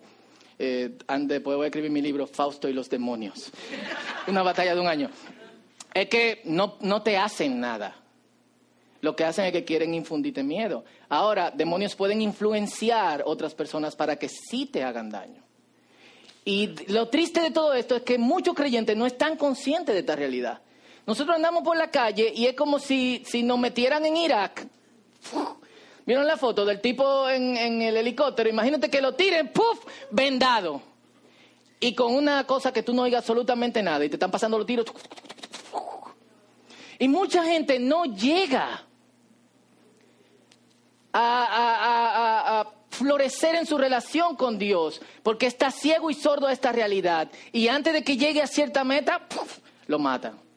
eh, 0.60 0.98
después 1.22 1.56
voy 1.56 1.64
a 1.64 1.68
escribir 1.68 1.90
mi 1.90 2.02
libro 2.02 2.28
Fausto 2.28 2.68
y 2.68 2.74
los 2.74 2.90
demonios. 2.90 3.50
Una 4.28 4.44
batalla 4.44 4.76
de 4.76 4.82
un 4.82 4.88
año. 4.88 5.10
es 5.94 6.10
que 6.10 6.42
no, 6.44 6.76
no 6.82 7.02
te 7.02 7.18
hacen 7.18 7.60
nada. 7.60 7.96
Lo 9.02 9.16
que 9.16 9.24
hacen 9.24 9.46
es 9.46 9.54
que 9.54 9.64
quieren 9.64 9.94
infundirte 9.94 10.44
miedo. 10.44 10.84
Ahora, 11.08 11.52
demonios 11.52 11.96
pueden 11.96 12.22
influenciar 12.22 13.24
otras 13.26 13.56
personas 13.56 13.96
para 13.96 14.18
que 14.18 14.28
sí 14.28 14.66
te 14.66 14.84
hagan 14.84 15.10
daño. 15.10 15.42
Y 16.44 16.76
lo 16.92 17.08
triste 17.08 17.42
de 17.42 17.52
todo 17.52 17.74
esto 17.74 17.96
es 17.96 18.02
que 18.02 18.18
muchos 18.18 18.54
creyentes 18.56 18.98
no 18.98 19.06
están 19.06 19.38
conscientes 19.38 19.94
de 19.94 20.02
esta 20.02 20.16
realidad. 20.16 20.60
Nosotros 21.06 21.36
andamos 21.36 21.64
por 21.64 21.78
la 21.78 21.90
calle 21.90 22.32
y 22.36 22.46
es 22.46 22.56
como 22.56 22.80
si, 22.80 23.24
si 23.26 23.44
nos 23.44 23.58
metieran 23.58 24.06
en 24.06 24.18
Irak. 24.18 24.68
¿Vieron 26.10 26.26
la 26.26 26.38
foto 26.38 26.66
del 26.66 26.82
tipo 26.82 27.30
en, 27.30 27.84
el 27.84 27.96
helicóptero? 27.96 28.50
Imagínate 28.50 28.90
que 28.90 29.00
lo 29.00 29.14
tiren, 29.14 29.50
¡puf! 29.50 29.86
vendado. 30.10 30.82
Y 31.80 31.94
con 31.94 32.16
una 32.16 32.48
cosa 32.48 32.74
que 32.74 32.82
tú 32.82 32.96
no 32.96 33.04
oigas 33.04 33.20
absolutamente 33.20 33.84
nada 33.84 34.04
y 34.04 34.10
te 34.10 34.16
están 34.16 34.32
pasando 34.32 34.58
los 34.58 34.66
tiros. 34.66 34.88
Y 36.98 37.08
mucha 37.08 37.44
gente 37.44 37.78
no 37.78 38.06
llega 38.06 38.88
a, 41.14 42.66
florecer 42.90 43.54
en 43.54 43.68
su 43.68 43.78
relación 43.78 44.36
con 44.36 44.58
Dios, 44.58 45.00
porque 45.22 45.46
está 45.46 45.70
ciego 45.70 46.10
y 46.10 46.16
sordo 46.16 46.48
a 46.48 46.52
esta 46.52 46.72
realidad. 46.72 47.30
Y 47.52 47.68
antes 47.68 47.94
de 47.94 48.04
que 48.04 48.18
llegue 48.18 48.42
a 48.42 48.48
cierta 48.48 48.84
meta, 48.84 49.28
lo 49.86 50.00
matan. 50.00 50.49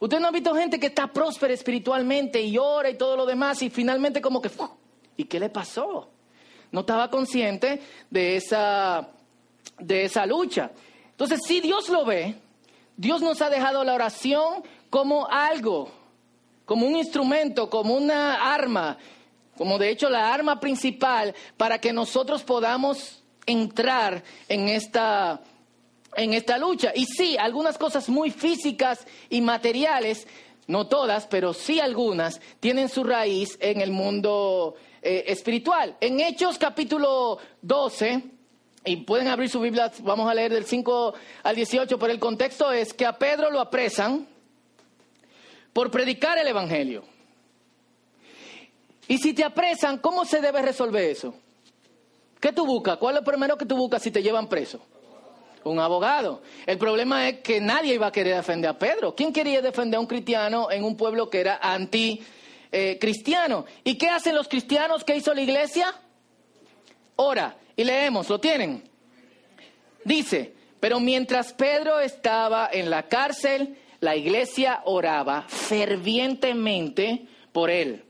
Usted 0.00 0.18
no 0.18 0.28
ha 0.28 0.32
visto 0.32 0.54
gente 0.54 0.80
que 0.80 0.88
está 0.88 1.06
próspera 1.06 1.54
espiritualmente 1.54 2.40
y 2.40 2.58
ora 2.58 2.90
y 2.90 2.96
todo 2.96 3.16
lo 3.16 3.26
demás 3.26 3.62
y 3.62 3.70
finalmente 3.70 4.20
como 4.20 4.42
que... 4.42 4.50
¿Y 5.16 5.24
qué 5.24 5.38
le 5.38 5.50
pasó? 5.50 6.08
No 6.72 6.80
estaba 6.80 7.08
consciente 7.10 7.80
de 8.10 8.36
esa, 8.36 9.08
de 9.78 10.04
esa 10.04 10.26
lucha. 10.26 10.72
Entonces, 11.10 11.40
si 11.46 11.60
Dios 11.60 11.88
lo 11.90 12.04
ve, 12.04 12.34
Dios 12.96 13.20
nos 13.20 13.40
ha 13.42 13.50
dejado 13.50 13.84
la 13.84 13.94
oración 13.94 14.64
como 14.88 15.28
algo, 15.28 15.92
como 16.64 16.86
un 16.86 16.96
instrumento, 16.96 17.70
como 17.70 17.94
una 17.94 18.52
arma 18.52 18.98
como 19.60 19.76
de 19.76 19.90
hecho 19.90 20.08
la 20.08 20.32
arma 20.32 20.58
principal 20.58 21.34
para 21.58 21.78
que 21.78 21.92
nosotros 21.92 22.42
podamos 22.42 23.22
entrar 23.44 24.24
en 24.48 24.70
esta, 24.70 25.42
en 26.20 26.34
esta 26.34 26.58
lucha. 26.58 26.92
Y 26.94 27.06
sí, 27.06 27.36
algunas 27.38 27.78
cosas 27.78 28.08
muy 28.08 28.30
físicas 28.30 29.06
y 29.30 29.40
materiales, 29.40 30.26
no 30.66 30.86
todas, 30.86 31.26
pero 31.26 31.54
sí 31.54 31.80
algunas, 31.80 32.40
tienen 32.60 32.88
su 32.88 33.04
raíz 33.04 33.56
en 33.60 33.80
el 33.80 33.90
mundo 33.90 34.74
eh, 35.02 35.24
espiritual. 35.28 35.96
En 36.00 36.20
Hechos 36.20 36.58
capítulo 36.58 37.38
12, 37.62 38.22
y 38.84 38.96
pueden 38.96 39.28
abrir 39.28 39.48
su 39.48 39.60
Biblia, 39.60 39.90
vamos 40.00 40.30
a 40.30 40.34
leer 40.34 40.52
del 40.52 40.66
5 40.66 41.14
al 41.42 41.56
18, 41.56 41.98
pero 41.98 42.12
el 42.12 42.20
contexto 42.20 42.70
es 42.70 42.92
que 42.92 43.06
a 43.06 43.18
Pedro 43.18 43.50
lo 43.50 43.60
apresan 43.60 44.26
por 45.72 45.90
predicar 45.90 46.36
el 46.36 46.48
Evangelio. 46.48 47.02
Y 49.08 49.18
si 49.18 49.32
te 49.32 49.42
apresan, 49.42 49.98
¿cómo 49.98 50.24
se 50.24 50.40
debe 50.40 50.60
resolver 50.60 51.02
eso? 51.02 51.34
¿Qué 52.38 52.52
tú 52.52 52.66
buscas? 52.66 52.98
¿Cuál 52.98 53.16
es 53.16 53.20
lo 53.22 53.24
primero 53.24 53.56
que 53.56 53.66
tú 53.66 53.76
buscas 53.76 54.02
si 54.02 54.10
te 54.10 54.22
llevan 54.22 54.48
preso? 54.48 54.80
Un 55.64 55.78
abogado. 55.78 56.42
El 56.66 56.78
problema 56.78 57.28
es 57.28 57.40
que 57.40 57.60
nadie 57.60 57.94
iba 57.94 58.06
a 58.06 58.12
querer 58.12 58.36
defender 58.36 58.70
a 58.70 58.78
Pedro. 58.78 59.14
¿Quién 59.14 59.32
quería 59.32 59.60
defender 59.60 59.98
a 59.98 60.00
un 60.00 60.06
cristiano 60.06 60.70
en 60.70 60.84
un 60.84 60.96
pueblo 60.96 61.28
que 61.28 61.40
era 61.40 61.58
anti 61.62 62.22
eh? 62.72 62.98
¿Y 63.84 63.94
qué 63.96 64.08
hacen 64.08 64.34
los 64.34 64.48
cristianos? 64.48 65.04
¿Qué 65.04 65.16
hizo 65.16 65.34
la 65.34 65.42
iglesia? 65.42 65.94
Ora. 67.16 67.56
Y 67.76 67.84
leemos, 67.84 68.28
¿lo 68.28 68.38
tienen? 68.38 68.82
Dice, 70.04 70.54
pero 70.80 71.00
mientras 71.00 71.52
Pedro 71.52 71.98
estaba 72.00 72.68
en 72.72 72.90
la 72.90 73.08
cárcel, 73.08 73.78
la 74.00 74.16
iglesia 74.16 74.82
oraba 74.84 75.44
fervientemente 75.48 77.26
por 77.52 77.70
él. 77.70 78.04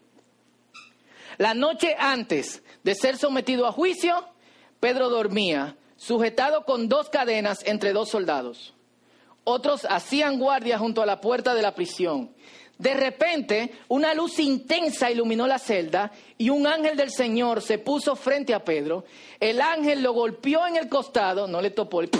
La 1.38 1.54
noche 1.54 1.94
antes 1.98 2.62
de 2.82 2.94
ser 2.94 3.16
sometido 3.16 3.66
a 3.66 3.72
juicio, 3.72 4.24
Pedro 4.80 5.08
dormía, 5.08 5.76
sujetado 6.00 6.64
con 6.64 6.88
dos 6.88 7.10
cadenas 7.10 7.58
entre 7.66 7.92
dos 7.92 8.08
soldados. 8.08 8.72
Otros 9.44 9.86
hacían 9.88 10.38
guardia 10.38 10.78
junto 10.78 11.02
a 11.02 11.06
la 11.06 11.20
puerta 11.20 11.54
de 11.54 11.60
la 11.60 11.74
prisión. 11.74 12.30
De 12.78 12.94
repente, 12.94 13.74
una 13.88 14.14
luz 14.14 14.38
intensa 14.38 15.10
iluminó 15.10 15.46
la 15.46 15.58
celda 15.58 16.10
y 16.38 16.48
un 16.48 16.66
ángel 16.66 16.96
del 16.96 17.10
Señor 17.10 17.60
se 17.60 17.76
puso 17.76 18.16
frente 18.16 18.54
a 18.54 18.64
Pedro. 18.64 19.04
El 19.38 19.60
ángel 19.60 20.02
lo 20.02 20.14
golpeó 20.14 20.66
en 20.66 20.76
el 20.76 20.88
costado, 20.88 21.46
no 21.46 21.60
le 21.60 21.70
topó, 21.70 22.00
el 22.00 22.10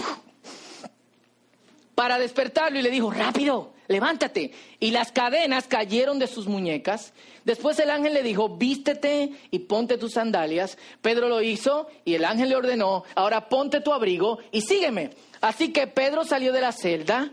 para 1.95 2.19
despertarlo 2.19 2.77
y 2.77 2.83
le 2.83 2.91
dijo, 2.91 3.09
rápido, 3.09 3.73
levántate. 3.91 4.51
Y 4.79 4.91
las 4.91 5.11
cadenas 5.11 5.67
cayeron 5.67 6.19
de 6.19 6.27
sus 6.27 6.47
muñecas. 6.47 7.13
Después 7.45 7.77
el 7.79 7.89
ángel 7.89 8.13
le 8.13 8.23
dijo, 8.23 8.49
vístete 8.49 9.31
y 9.51 9.59
ponte 9.59 9.97
tus 9.97 10.13
sandalias. 10.13 10.77
Pedro 11.01 11.27
lo 11.29 11.41
hizo 11.41 11.87
y 12.05 12.15
el 12.15 12.25
ángel 12.25 12.49
le 12.49 12.55
ordenó, 12.55 13.03
ahora 13.15 13.49
ponte 13.49 13.81
tu 13.81 13.93
abrigo 13.93 14.39
y 14.51 14.61
sígueme. 14.61 15.11
Así 15.41 15.73
que 15.73 15.87
Pedro 15.87 16.23
salió 16.23 16.53
de 16.53 16.61
la 16.61 16.71
celda, 16.71 17.31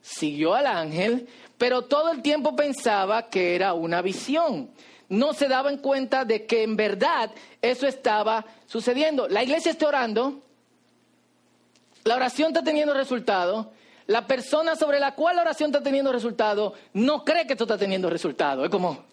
siguió 0.00 0.54
al 0.54 0.66
ángel, 0.66 1.28
pero 1.56 1.82
todo 1.82 2.12
el 2.12 2.22
tiempo 2.22 2.54
pensaba 2.54 3.28
que 3.28 3.54
era 3.54 3.74
una 3.74 4.02
visión. 4.02 4.70
No 5.08 5.32
se 5.32 5.48
daba 5.48 5.70
en 5.70 5.78
cuenta 5.78 6.24
de 6.24 6.44
que 6.44 6.62
en 6.62 6.76
verdad 6.76 7.30
eso 7.62 7.86
estaba 7.86 8.44
sucediendo. 8.66 9.28
La 9.28 9.42
iglesia 9.42 9.72
está 9.72 9.88
orando, 9.88 10.42
la 12.04 12.16
oración 12.16 12.48
está 12.48 12.62
teniendo 12.62 12.92
resultado, 12.92 13.72
la 14.08 14.26
persona 14.26 14.74
sobre 14.74 14.98
la 14.98 15.14
cual 15.14 15.36
la 15.36 15.42
oración 15.42 15.70
está 15.70 15.82
teniendo 15.82 16.10
resultado 16.10 16.72
no 16.94 17.24
cree 17.24 17.46
que 17.46 17.52
esto 17.52 17.64
está 17.64 17.76
teniendo 17.76 18.08
resultado. 18.08 18.64
Es 18.64 18.70
como, 18.70 19.04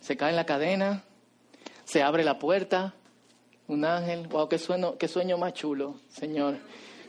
se 0.00 0.16
cae 0.16 0.30
en 0.30 0.36
la 0.36 0.46
cadena, 0.46 1.02
se 1.84 2.02
abre 2.02 2.24
la 2.24 2.38
puerta, 2.38 2.94
un 3.68 3.84
ángel, 3.84 4.26
wow, 4.28 4.48
qué 4.48 4.58
sueño, 4.58 4.96
qué 4.96 5.08
sueño 5.08 5.36
más 5.36 5.52
chulo, 5.52 5.96
Señor. 6.10 6.56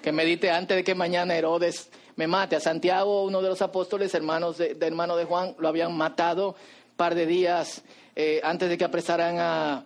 Que 0.02 0.12
medite 0.12 0.52
antes 0.52 0.76
de 0.76 0.84
que 0.84 0.94
mañana 0.94 1.36
Herodes 1.36 1.90
me 2.18 2.28
mate. 2.28 2.58
A 2.58 2.60
Santiago, 2.60 3.24
uno 3.24 3.42
de 3.42 3.48
los 3.48 3.62
apóstoles, 3.62 4.14
hermanos 4.14 4.58
de, 4.58 4.78
hermano 4.82 5.16
de 5.16 5.24
Juan, 5.24 5.56
lo 5.58 5.70
habían 5.70 5.96
matado 5.96 6.50
un 6.50 6.96
par 6.98 7.16
de 7.16 7.26
días 7.26 7.82
eh, 8.16 8.42
antes 8.44 8.68
de 8.68 8.78
que 8.78 8.84
apresaran 8.84 9.40
a, 9.40 9.86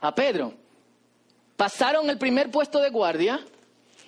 a 0.00 0.14
Pedro. 0.14 0.54
Pasaron 1.58 2.08
el 2.08 2.16
primer 2.16 2.50
puesto 2.50 2.80
de 2.80 2.88
guardia 2.88 3.38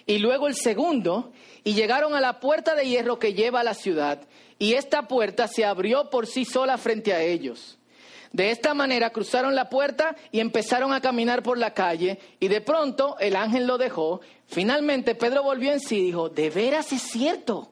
y 0.06 0.18
luego 0.18 0.46
el 0.46 0.54
segundo, 0.54 1.32
y 1.64 1.74
llegaron 1.74 2.14
a 2.14 2.20
la 2.20 2.40
puerta 2.40 2.74
de 2.74 2.86
hierro 2.86 3.18
que 3.18 3.34
lleva 3.34 3.60
a 3.60 3.64
la 3.64 3.74
ciudad, 3.74 4.20
y 4.58 4.74
esta 4.74 5.08
puerta 5.08 5.48
se 5.48 5.64
abrió 5.64 6.10
por 6.10 6.26
sí 6.26 6.44
sola 6.44 6.78
frente 6.78 7.12
a 7.12 7.22
ellos. 7.22 7.78
De 8.32 8.50
esta 8.50 8.74
manera 8.74 9.10
cruzaron 9.10 9.56
la 9.56 9.68
puerta 9.68 10.14
y 10.30 10.38
empezaron 10.38 10.92
a 10.92 11.00
caminar 11.00 11.42
por 11.42 11.58
la 11.58 11.74
calle, 11.74 12.18
y 12.38 12.48
de 12.48 12.60
pronto 12.60 13.16
el 13.18 13.34
ángel 13.34 13.66
lo 13.66 13.76
dejó. 13.76 14.20
Finalmente 14.46 15.14
Pedro 15.14 15.42
volvió 15.42 15.72
en 15.72 15.80
sí 15.80 15.98
y 15.98 16.04
dijo, 16.04 16.28
de 16.28 16.50
veras 16.50 16.92
es 16.92 17.02
cierto. 17.02 17.70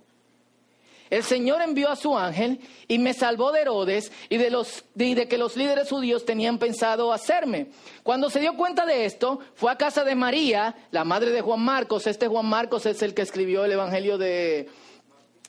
El 1.11 1.25
Señor 1.25 1.63
envió 1.63 1.91
a 1.91 1.97
su 1.97 2.17
ángel 2.17 2.61
y 2.87 2.99
me 2.99 3.15
salvó 3.15 3.53
de 3.53 3.63
Herodes 3.63 4.13
y 4.29 4.37
de, 4.37 4.51
los, 4.51 4.85
de, 4.95 5.27
que 5.29 5.39
los 5.39 5.57
líderes 5.57 5.89
judíos 5.89 6.25
tenían 6.25 6.59
pensado 6.59 7.13
hacerme. 7.13 7.69
Cuando 8.03 8.31
se 8.31 8.41
dio 8.41 8.57
cuenta 8.57 8.85
de 8.85 9.05
esto, 9.05 9.41
fue 9.55 9.73
a 9.73 9.77
casa 9.77 10.05
de 10.05 10.15
María, 10.15 10.75
la 10.91 11.05
madre 11.05 11.31
de 11.31 11.41
Juan 11.41 11.61
Marcos. 11.61 12.07
Este 12.07 12.29
Juan 12.29 12.47
Marcos 12.47 12.87
es 12.87 13.03
el 13.03 13.15
que 13.15 13.23
escribió 13.23 13.65
el 13.65 13.73
Evangelio 13.73 14.19
de, 14.19 14.69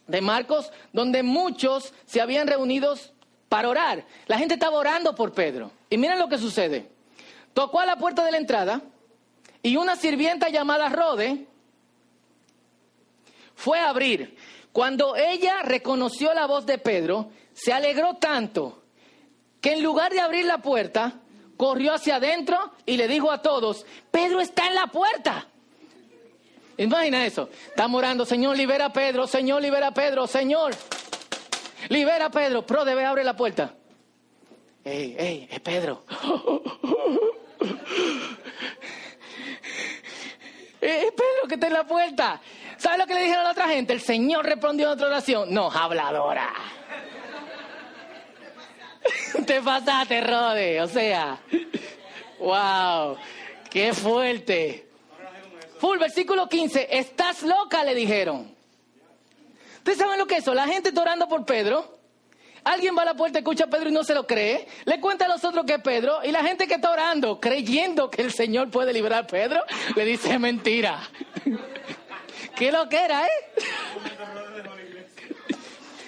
de 0.07 0.21
Marcos, 0.21 0.71
donde 0.93 1.23
muchos 1.23 1.93
se 2.05 2.21
habían 2.21 2.47
reunido 2.47 2.95
para 3.49 3.67
orar. 3.67 4.05
La 4.27 4.37
gente 4.37 4.53
estaba 4.53 4.77
orando 4.77 5.15
por 5.15 5.33
Pedro. 5.33 5.71
Y 5.89 5.97
miren 5.97 6.19
lo 6.19 6.29
que 6.29 6.37
sucede. 6.37 6.87
Tocó 7.53 7.79
a 7.79 7.85
la 7.85 7.97
puerta 7.97 8.23
de 8.23 8.31
la 8.31 8.37
entrada 8.37 8.81
y 9.61 9.75
una 9.75 9.95
sirvienta 9.95 10.49
llamada 10.49 10.87
Rode 10.89 11.45
fue 13.55 13.79
a 13.79 13.89
abrir. 13.89 14.37
Cuando 14.71 15.15
ella 15.15 15.63
reconoció 15.63 16.33
la 16.33 16.45
voz 16.45 16.65
de 16.65 16.77
Pedro, 16.77 17.31
se 17.53 17.73
alegró 17.73 18.15
tanto 18.15 18.83
que 19.61 19.73
en 19.73 19.83
lugar 19.83 20.11
de 20.11 20.21
abrir 20.21 20.45
la 20.45 20.59
puerta, 20.59 21.19
corrió 21.57 21.93
hacia 21.93 22.15
adentro 22.15 22.71
y 22.85 22.95
le 22.95 23.07
dijo 23.07 23.31
a 23.31 23.41
todos, 23.41 23.85
Pedro 24.11 24.39
está 24.39 24.67
en 24.67 24.75
la 24.75 24.87
puerta. 24.87 25.47
Imagina 26.77 27.25
eso. 27.25 27.49
Estamos 27.67 27.99
orando, 27.99 28.25
Señor, 28.25 28.55
libera 28.55 28.85
a 28.85 28.93
Pedro, 28.93 29.27
Señor, 29.27 29.61
libera 29.61 29.87
a 29.87 29.93
Pedro, 29.93 30.25
Señor. 30.27 30.73
Libera 31.89 32.27
a 32.27 32.29
Pedro. 32.29 32.65
Pro 32.65 32.85
debe 32.85 33.03
abrir 33.03 33.25
la 33.25 33.35
puerta. 33.35 33.75
Ey, 34.85 35.15
ey, 35.19 35.47
es 35.51 35.59
Pedro. 35.59 36.05
es 40.79 41.11
Pedro 41.11 41.47
que 41.49 41.55
está 41.55 41.67
en 41.67 41.73
la 41.73 41.85
puerta. 41.85 42.39
¿Sabe 42.79 42.97
lo 42.97 43.05
que 43.05 43.13
le 43.13 43.23
dijeron 43.23 43.41
a 43.41 43.43
la 43.43 43.51
otra 43.51 43.67
gente? 43.67 43.91
El 43.91 43.99
Señor 43.99 44.45
respondió 44.45 44.89
a 44.89 44.93
otra 44.93 45.07
oración. 45.07 45.53
No, 45.53 45.69
habladora. 45.69 46.53
Te 49.45 49.61
pasaste, 49.61 50.21
Rode. 50.21 50.81
O 50.81 50.87
sea, 50.87 51.39
wow, 52.39 53.17
qué 53.69 53.93
fuerte. 53.93 54.87
Full, 55.77 55.97
versículo 55.99 56.47
15. 56.47 56.87
Estás 56.89 57.43
loca, 57.43 57.83
le 57.83 57.93
dijeron. 57.93 58.55
¿Ustedes 59.77 59.97
saben 59.97 60.17
lo 60.17 60.25
que 60.25 60.35
es 60.35 60.41
eso? 60.43 60.53
La 60.53 60.65
gente 60.65 60.89
está 60.89 61.01
orando 61.01 61.27
por 61.27 61.45
Pedro. 61.45 61.99
Alguien 62.63 62.95
va 62.97 63.01
a 63.01 63.05
la 63.05 63.13
puerta, 63.13 63.39
escucha 63.39 63.65
a 63.65 63.67
Pedro 63.67 63.89
y 63.89 63.93
no 63.93 64.05
se 64.05 64.13
lo 64.13 64.25
cree. 64.25 64.67
Le 64.85 65.01
cuenta 65.01 65.25
a 65.25 65.27
los 65.27 65.43
otros 65.43 65.65
que 65.65 65.73
es 65.73 65.81
Pedro. 65.81 66.19
Y 66.23 66.31
la 66.31 66.43
gente 66.43 66.65
que 66.65 66.75
está 66.75 66.91
orando, 66.91 67.41
creyendo 67.41 68.09
que 68.09 68.21
el 68.21 68.31
Señor 68.31 68.69
puede 68.69 68.93
liberar 68.93 69.23
a 69.23 69.27
Pedro, 69.27 69.63
le 69.95 70.05
dice 70.05 70.39
mentira. 70.39 71.01
¿Qué 72.59 72.71
lo 72.73 72.89
que 72.89 72.97
era, 72.97 73.25
eh? 73.25 73.29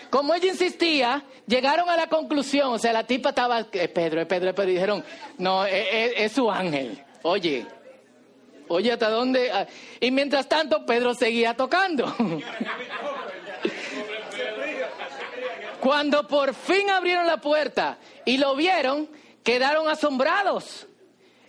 Como 0.10 0.34
ella 0.34 0.50
insistía, 0.50 1.24
llegaron 1.48 1.90
a 1.90 1.96
la 1.96 2.08
conclusión. 2.08 2.74
O 2.74 2.78
sea, 2.78 2.92
la 2.92 3.08
tipa 3.08 3.30
estaba, 3.30 3.62
es 3.62 3.68
Pedro, 3.88 4.20
es 4.20 4.28
Pedro, 4.28 4.50
es 4.50 4.56
Pedro. 4.56 4.70
Y 4.70 4.74
dijeron, 4.74 5.06
no, 5.38 5.66
es, 5.66 6.12
es 6.18 6.34
su 6.34 6.52
ángel. 6.52 7.02
Oye, 7.22 7.66
oye, 8.68 8.92
¿hasta 8.92 9.10
dónde? 9.10 9.50
Ah, 9.50 9.66
y 10.02 10.12
mientras 10.12 10.50
tanto, 10.50 10.86
Pedro 10.86 11.14
seguía 11.14 11.56
tocando. 11.56 12.14
Cuando 15.80 16.28
por 16.28 16.54
fin 16.54 16.90
abrieron 16.90 17.26
la 17.26 17.38
puerta 17.38 17.98
y 18.26 18.38
lo 18.38 18.58
vieron, 18.58 19.10
quedaron 19.42 19.88
asombrados. 19.88 20.86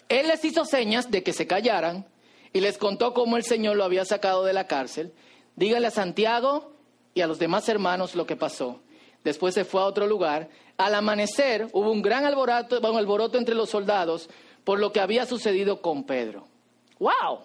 Él 0.09 0.29
les 0.29 0.45
hizo 0.45 0.65
señas 0.65 1.11
de 1.11 1.25
que 1.25 1.33
se 1.33 1.49
callaran 1.49 2.07
y 2.53 2.61
les 2.61 2.79
contó 2.79 3.15
cómo 3.15 3.37
el 3.37 3.45
Señor 3.45 3.77
lo 3.77 3.85
había 3.85 4.05
sacado 4.05 4.45
de 4.45 4.53
la 4.53 4.67
cárcel. 4.67 5.13
Dígale 5.57 5.87
a 5.87 5.91
Santiago 5.91 6.73
y 7.15 7.21
a 7.21 7.27
los 7.27 7.39
demás 7.39 7.69
hermanos 7.69 8.15
lo 8.15 8.27
que 8.27 8.37
pasó. 8.37 8.81
Después 9.25 9.55
se 9.55 9.65
fue 9.65 9.83
a 9.83 9.87
otro 9.87 10.07
lugar. 10.07 10.49
Al 10.77 10.95
amanecer 10.95 11.69
hubo 11.73 11.91
un 11.91 12.03
gran 12.03 12.25
alboroto, 12.25 13.39
entre 13.39 13.55
los 13.55 13.71
soldados 13.71 14.29
por 14.65 14.79
lo 14.79 14.93
que 14.93 15.01
había 15.01 15.27
sucedido 15.27 15.81
con 15.81 16.05
Pedro. 16.05 16.47
¡Wow! 16.99 17.41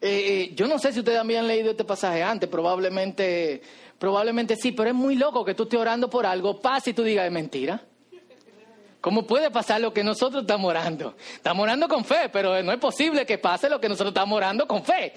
Eh, 0.00 0.48
eh, 0.50 0.52
yo 0.54 0.66
no 0.66 0.78
sé 0.78 0.92
si 0.92 0.98
ustedes 0.98 1.18
habían 1.18 1.46
leído 1.46 1.70
este 1.70 1.84
pasaje 1.84 2.22
antes, 2.24 2.48
probablemente 2.48 3.62
Probablemente 4.02 4.56
sí, 4.56 4.72
pero 4.72 4.88
es 4.88 4.96
muy 4.96 5.14
loco 5.14 5.44
que 5.44 5.54
tú 5.54 5.62
estés 5.62 5.78
orando 5.78 6.10
por 6.10 6.26
algo, 6.26 6.60
pase 6.60 6.90
y 6.90 6.92
tú 6.92 7.04
digas, 7.04 7.24
es 7.24 7.30
mentira. 7.30 7.80
¿Cómo 9.02 9.26
puede 9.26 9.50
pasar 9.50 9.80
lo 9.80 9.92
que 9.92 10.04
nosotros 10.04 10.42
estamos 10.44 10.70
orando? 10.70 11.16
Estamos 11.34 11.64
orando 11.64 11.88
con 11.88 12.04
fe, 12.04 12.28
pero 12.32 12.62
no 12.62 12.70
es 12.70 12.78
posible 12.78 13.26
que 13.26 13.36
pase 13.36 13.68
lo 13.68 13.80
que 13.80 13.88
nosotros 13.88 14.10
estamos 14.10 14.36
orando 14.36 14.68
con 14.68 14.84
fe. 14.84 15.12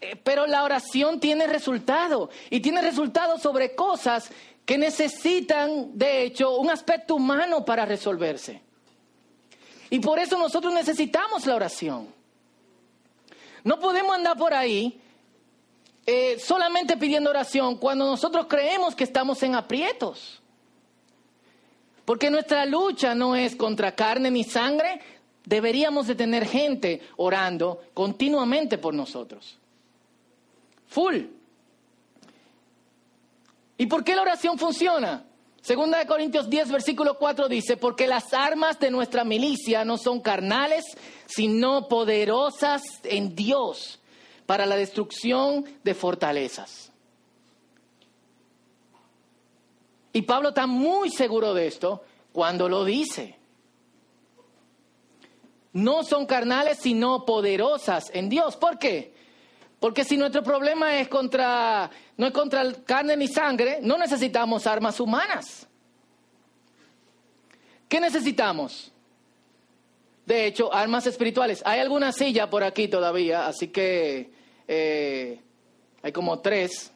Eh, 0.00 0.16
pero 0.16 0.44
la 0.48 0.64
oración 0.64 1.20
tiene 1.20 1.46
resultado 1.46 2.30
y 2.50 2.58
tiene 2.58 2.82
resultado 2.82 3.38
sobre 3.38 3.76
cosas 3.76 4.28
que 4.66 4.76
necesitan, 4.76 5.96
de 5.96 6.24
hecho, 6.24 6.56
un 6.56 6.68
aspecto 6.68 7.14
humano 7.14 7.64
para 7.64 7.86
resolverse. 7.86 8.60
Y 9.90 10.00
por 10.00 10.18
eso 10.18 10.36
nosotros 10.36 10.74
necesitamos 10.74 11.46
la 11.46 11.54
oración. 11.54 12.08
No 13.62 13.78
podemos 13.78 14.16
andar 14.16 14.36
por 14.36 14.52
ahí 14.52 15.00
eh, 16.06 16.40
solamente 16.40 16.96
pidiendo 16.96 17.30
oración 17.30 17.76
cuando 17.76 18.04
nosotros 18.04 18.46
creemos 18.48 18.96
que 18.96 19.04
estamos 19.04 19.40
en 19.44 19.54
aprietos. 19.54 20.40
Porque 22.04 22.30
nuestra 22.30 22.66
lucha 22.66 23.14
no 23.14 23.34
es 23.34 23.56
contra 23.56 23.94
carne 23.94 24.30
ni 24.30 24.44
sangre, 24.44 25.00
deberíamos 25.44 26.06
de 26.06 26.14
tener 26.14 26.46
gente 26.46 27.00
orando 27.16 27.82
continuamente 27.94 28.78
por 28.78 28.94
nosotros. 28.94 29.58
Full. 30.88 31.16
¿Y 33.76 33.86
por 33.86 34.04
qué 34.04 34.14
la 34.14 34.22
oración 34.22 34.58
funciona? 34.58 35.24
Segunda 35.60 35.98
de 35.98 36.06
Corintios 36.06 36.50
10, 36.50 36.70
versículo 36.70 37.18
4 37.18 37.48
dice, 37.48 37.78
porque 37.78 38.06
las 38.06 38.34
armas 38.34 38.78
de 38.78 38.90
nuestra 38.90 39.24
milicia 39.24 39.84
no 39.84 39.96
son 39.96 40.20
carnales, 40.20 40.84
sino 41.24 41.88
poderosas 41.88 42.82
en 43.04 43.34
Dios 43.34 43.98
para 44.44 44.66
la 44.66 44.76
destrucción 44.76 45.64
de 45.82 45.94
fortalezas. 45.94 46.92
Y 50.14 50.22
Pablo 50.22 50.50
está 50.50 50.66
muy 50.66 51.10
seguro 51.10 51.52
de 51.52 51.66
esto 51.66 52.04
cuando 52.32 52.68
lo 52.68 52.84
dice. 52.84 53.36
No 55.72 56.04
son 56.04 56.24
carnales, 56.24 56.78
sino 56.80 57.26
poderosas 57.26 58.10
en 58.14 58.28
Dios. 58.28 58.56
¿Por 58.56 58.78
qué? 58.78 59.12
Porque 59.80 60.04
si 60.04 60.16
nuestro 60.16 60.44
problema 60.44 60.98
es 61.00 61.08
contra, 61.08 61.90
no 62.16 62.28
es 62.28 62.32
contra 62.32 62.72
carne 62.84 63.16
ni 63.16 63.26
sangre, 63.26 63.80
no 63.82 63.98
necesitamos 63.98 64.68
armas 64.68 65.00
humanas. 65.00 65.66
¿Qué 67.88 67.98
necesitamos? 67.98 68.92
De 70.24 70.46
hecho, 70.46 70.72
armas 70.72 71.08
espirituales. 71.08 71.60
Hay 71.66 71.80
alguna 71.80 72.12
silla 72.12 72.48
por 72.48 72.62
aquí 72.62 72.86
todavía, 72.86 73.48
así 73.48 73.68
que 73.68 74.30
eh, 74.68 75.40
hay 76.02 76.12
como 76.12 76.38
tres. 76.38 76.92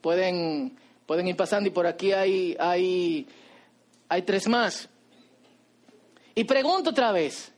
Pueden, 0.00 0.78
pueden 1.06 1.28
ir 1.28 1.36
pasando 1.36 1.68
y 1.68 1.72
por 1.72 1.86
aquí 1.86 2.12
hay, 2.12 2.56
hay, 2.58 3.26
hay 4.08 4.22
tres 4.22 4.48
más. 4.48 4.88
Y 6.34 6.44
pregunto 6.44 6.90
otra 6.90 7.12
vez, 7.12 7.52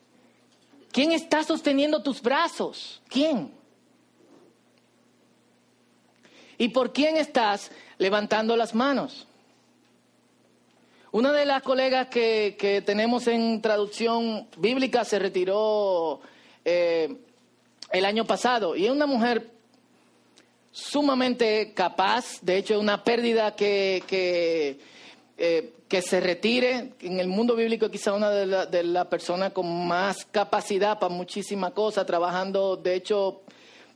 ¿quién 0.92 1.12
está 1.12 1.42
sosteniendo 1.42 2.02
tus 2.02 2.20
brazos? 2.20 3.00
¿Quién? 3.08 3.52
¿Y 6.58 6.68
por 6.68 6.92
quién 6.92 7.16
estás 7.16 7.70
levantando 7.98 8.56
las 8.56 8.74
manos? 8.74 9.26
Una 11.12 11.32
de 11.32 11.46
las 11.46 11.62
colegas 11.62 12.08
que, 12.08 12.56
que 12.58 12.82
tenemos 12.82 13.26
en 13.26 13.62
traducción 13.62 14.48
bíblica 14.58 15.04
se 15.04 15.18
retiró 15.18 16.20
eh, 16.64 17.16
el 17.90 18.04
año 18.04 18.26
pasado 18.26 18.76
y 18.76 18.84
es 18.86 18.90
una 18.90 19.06
mujer 19.06 19.55
sumamente 20.76 21.72
capaz, 21.72 22.38
de 22.42 22.58
hecho 22.58 22.74
es 22.74 22.80
una 22.80 23.02
pérdida 23.02 23.56
que, 23.56 24.02
que, 24.06 24.78
eh, 25.38 25.72
que 25.88 26.02
se 26.02 26.20
retire. 26.20 26.92
En 27.00 27.18
el 27.18 27.28
mundo 27.28 27.56
bíblico 27.56 27.90
quizá 27.90 28.12
una 28.12 28.28
de 28.30 28.44
las 28.46 28.84
la 28.84 29.08
personas 29.08 29.52
con 29.52 29.86
más 29.86 30.26
capacidad 30.26 30.98
para 30.98 31.14
muchísimas 31.14 31.72
cosas, 31.72 32.04
trabajando, 32.04 32.76
de 32.76 32.94
hecho, 32.94 33.40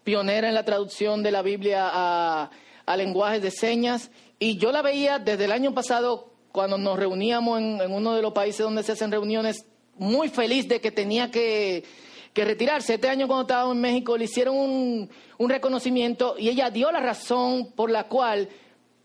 pionera 0.04 0.48
en 0.48 0.54
la 0.54 0.64
traducción 0.64 1.22
de 1.22 1.30
la 1.30 1.42
Biblia 1.42 1.90
a, 1.92 2.50
a 2.86 2.96
lenguajes 2.96 3.42
de 3.42 3.50
señas. 3.50 4.10
Y 4.38 4.56
yo 4.56 4.72
la 4.72 4.80
veía 4.80 5.18
desde 5.18 5.44
el 5.44 5.52
año 5.52 5.74
pasado 5.74 6.32
cuando 6.50 6.78
nos 6.78 6.98
reuníamos 6.98 7.60
en, 7.60 7.78
en 7.82 7.92
uno 7.92 8.14
de 8.14 8.22
los 8.22 8.32
países 8.32 8.60
donde 8.60 8.84
se 8.84 8.92
hacen 8.92 9.10
reuniones, 9.10 9.66
muy 9.98 10.30
feliz 10.30 10.66
de 10.66 10.80
que 10.80 10.90
tenía 10.90 11.30
que 11.30 11.84
que 12.32 12.44
retirarse. 12.44 12.94
Este 12.94 13.08
año 13.08 13.26
cuando 13.26 13.42
estaba 13.42 13.72
en 13.72 13.80
México 13.80 14.16
le 14.16 14.24
hicieron 14.24 14.56
un, 14.56 15.10
un 15.38 15.50
reconocimiento 15.50 16.36
y 16.38 16.48
ella 16.48 16.70
dio 16.70 16.90
la 16.92 17.00
razón 17.00 17.72
por 17.72 17.90
la 17.90 18.04
cual 18.04 18.48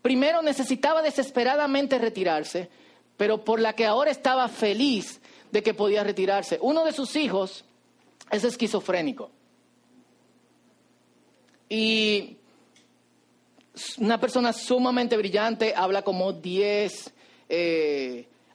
primero 0.02 0.42
necesitaba 0.42 1.02
desesperadamente 1.02 1.98
retirarse, 1.98 2.68
pero 3.16 3.44
por 3.44 3.60
la 3.60 3.72
que 3.74 3.86
ahora 3.86 4.10
estaba 4.10 4.48
feliz 4.48 5.20
de 5.50 5.62
que 5.62 5.74
podía 5.74 6.04
retirarse. 6.04 6.58
Uno 6.60 6.84
de 6.84 6.92
sus 6.92 7.16
hijos 7.16 7.64
es 8.30 8.44
esquizofrénico. 8.44 9.30
Y 11.68 12.36
una 13.98 14.20
persona 14.20 14.52
sumamente 14.52 15.16
brillante, 15.16 15.74
habla 15.74 16.02
como 16.02 16.32
10 16.32 17.12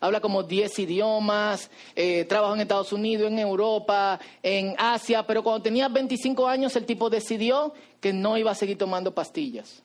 habla 0.02 0.20
como 0.20 0.44
10 0.44 0.80
idiomas, 0.80 1.70
eh, 1.96 2.26
trabaja 2.26 2.56
en 2.56 2.62
Estados 2.62 2.92
Unidos, 2.92 3.32
en 3.32 3.40
Europa, 3.40 4.20
en 4.44 4.76
Asia, 4.78 5.26
pero 5.26 5.44
cuando 5.44 5.62
tenía 5.62 5.88
25 5.88 6.48
años 6.48 6.76
el 6.76 6.86
tipo 6.86 7.10
decidió 7.10 7.74
que 8.02 8.12
no 8.12 8.38
iba 8.38 8.52
a 8.52 8.56
seguir 8.56 8.78
tomando 8.78 9.14
pastillas. 9.14 9.82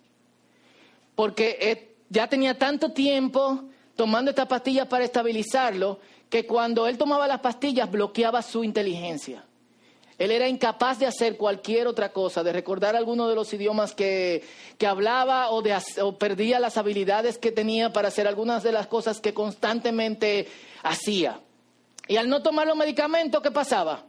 Porque 1.14 1.58
eh, 1.60 1.94
ya 2.08 2.28
tenía 2.28 2.58
tanto 2.58 2.92
tiempo 2.92 3.64
tomando 3.94 4.30
estas 4.30 4.46
pastillas 4.46 4.88
para 4.88 5.04
estabilizarlo, 5.04 6.00
que 6.28 6.46
cuando 6.46 6.88
él 6.88 6.98
tomaba 6.98 7.28
las 7.28 7.40
pastillas 7.40 7.90
bloqueaba 7.90 8.42
su 8.42 8.64
inteligencia. 8.64 9.45
Él 10.18 10.30
era 10.30 10.48
incapaz 10.48 10.98
de 10.98 11.06
hacer 11.06 11.36
cualquier 11.36 11.86
otra 11.86 12.10
cosa, 12.10 12.42
de 12.42 12.52
recordar 12.52 12.96
alguno 12.96 13.28
de 13.28 13.34
los 13.34 13.52
idiomas 13.52 13.94
que, 13.94 14.42
hablaba 14.86 15.50
o, 15.50 15.60
de, 15.60 15.76
o 16.00 16.16
perdía 16.16 16.58
las 16.58 16.78
habilidades 16.78 17.36
que 17.36 17.52
tenía 17.52 17.92
para 17.92 18.08
hacer 18.08 18.26
algunas 18.26 18.62
de 18.62 18.72
las 18.72 18.86
cosas 18.86 19.20
que 19.20 19.34
constantemente 19.34 20.48
hacía. 20.82 21.40
Y 22.08 22.16
al 22.16 22.30
no 22.30 22.42
tomar 22.42 22.66
los 22.66 22.76
medicamentos, 22.76 23.42
¿qué 23.42 23.50
pasaba? 23.50 24.04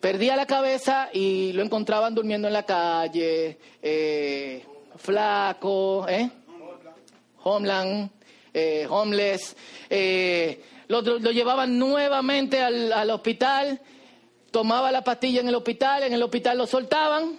Perdía 0.00 0.34
la 0.34 0.46
cabeza 0.46 1.10
y 1.12 1.52
lo 1.52 1.62
encontraban 1.62 2.14
durmiendo 2.14 2.48
en 2.48 2.54
la 2.54 2.64
calle, 2.64 3.58
eh, 3.82 4.64
flaco, 4.96 6.06
¿eh? 6.08 6.30
Homeland, 7.44 8.10
eh, 8.54 8.86
homeless. 8.88 9.54
Eh, 9.90 10.62
lo, 10.88 11.02
llevaban 11.02 11.78
nuevamente 11.78 12.62
al, 12.62 12.92
al 12.92 13.10
hospital 13.10 13.80
tomaba 14.52 14.92
la 14.92 15.02
pastilla 15.02 15.40
en 15.40 15.48
el 15.48 15.54
hospital, 15.56 16.04
en 16.04 16.12
el 16.12 16.22
hospital 16.22 16.58
lo 16.58 16.66
soltaban 16.66 17.38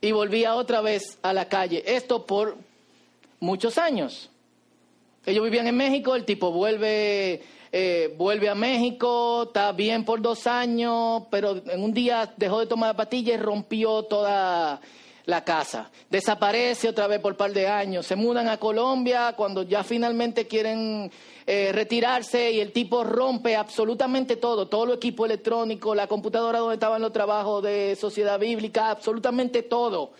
y 0.00 0.12
volvía 0.12 0.54
otra 0.54 0.80
vez 0.80 1.18
a 1.22 1.32
la 1.32 1.48
calle. 1.48 1.82
Esto 1.84 2.24
por 2.24 2.56
muchos 3.40 3.78
años. 3.78 4.30
Ellos 5.26 5.42
vivían 5.42 5.66
en 5.66 5.76
México, 5.76 6.14
el 6.14 6.24
tipo 6.24 6.52
vuelve 6.52 7.42
eh, 7.70 8.14
vuelve 8.16 8.48
a 8.48 8.54
México, 8.54 9.44
está 9.48 9.72
bien 9.72 10.04
por 10.04 10.22
dos 10.22 10.46
años, 10.46 11.24
pero 11.30 11.60
en 11.66 11.82
un 11.82 11.92
día 11.92 12.32
dejó 12.36 12.60
de 12.60 12.66
tomar 12.66 12.90
la 12.90 12.96
pastilla 12.96 13.34
y 13.34 13.36
rompió 13.36 14.04
toda 14.04 14.80
la 15.28 15.44
casa. 15.44 15.90
Desaparece 16.08 16.88
otra 16.88 17.06
vez 17.06 17.20
por 17.20 17.32
un 17.32 17.36
par 17.36 17.52
de 17.52 17.68
años. 17.68 18.06
Se 18.06 18.16
mudan 18.16 18.48
a 18.48 18.56
Colombia 18.56 19.34
cuando 19.36 19.62
ya 19.62 19.84
finalmente 19.84 20.46
quieren 20.46 21.10
eh, 21.46 21.70
retirarse 21.70 22.50
y 22.50 22.60
el 22.60 22.72
tipo 22.72 23.04
rompe 23.04 23.54
absolutamente 23.54 24.36
todo, 24.36 24.68
todo 24.68 24.84
el 24.84 24.92
equipo 24.92 25.26
electrónico, 25.26 25.94
la 25.94 26.06
computadora 26.06 26.60
donde 26.60 26.76
estaban 26.76 27.02
los 27.02 27.12
trabajos 27.12 27.62
de 27.62 27.94
sociedad 27.94 28.40
bíblica, 28.40 28.90
absolutamente 28.90 29.62
todo. 29.62 30.12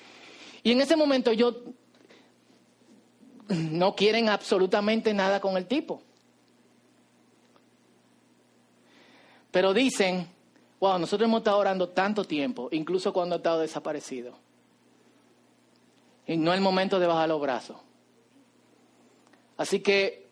Y 0.62 0.72
en 0.72 0.82
ese 0.82 0.94
momento 0.94 1.32
yo 1.32 1.54
no 3.48 3.94
quieren 3.94 4.28
absolutamente 4.28 5.14
nada 5.14 5.40
con 5.40 5.56
el 5.56 5.64
tipo. 5.64 6.02
Pero 9.50 9.72
dicen, 9.72 10.28
wow, 10.80 10.98
nosotros 10.98 11.26
hemos 11.26 11.38
estado 11.38 11.56
orando 11.56 11.88
tanto 11.88 12.24
tiempo, 12.24 12.68
incluso 12.72 13.10
cuando 13.10 13.36
ha 13.36 13.38
estado 13.38 13.60
desaparecido. 13.60 14.47
Y 16.28 16.36
no 16.36 16.52
es 16.52 16.58
el 16.58 16.62
momento 16.62 17.00
de 17.00 17.08
bajar 17.08 17.28
los 17.28 17.40
brazos. 17.40 17.76
Así 19.56 19.80
que 19.80 20.28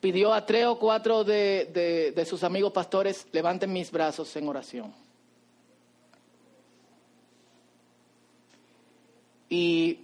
pidió 0.00 0.34
a 0.34 0.44
tres 0.44 0.66
o 0.66 0.78
cuatro 0.78 1.24
de, 1.24 2.12
de 2.14 2.24
sus 2.26 2.44
amigos 2.44 2.72
pastores, 2.72 3.26
levanten 3.32 3.72
mis 3.72 3.90
brazos 3.90 4.36
en 4.36 4.46
oración. 4.46 4.92
Y 9.48 10.00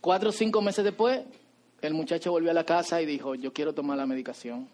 cuatro 0.00 0.30
o 0.30 0.32
cinco 0.32 0.60
meses 0.60 0.84
después, 0.84 1.20
el 1.80 1.94
muchacho 1.94 2.32
volvió 2.32 2.50
a 2.50 2.54
la 2.54 2.64
casa 2.64 3.00
y 3.00 3.06
dijo, 3.06 3.34
yo 3.34 3.52
quiero 3.52 3.72
tomar 3.72 3.96
la 3.96 4.06
medicación. 4.06 4.68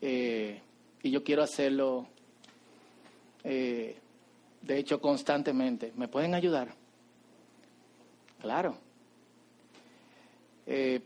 Eh, 0.00 0.60
y 1.02 1.10
yo 1.10 1.22
quiero 1.22 1.42
hacerlo, 1.42 2.06
eh, 3.44 3.96
de 4.62 4.78
hecho, 4.78 5.00
constantemente. 5.00 5.92
¿Me 5.94 6.08
pueden 6.08 6.34
ayudar? 6.34 6.85
Claro. 8.40 8.76
Eh, 10.66 11.00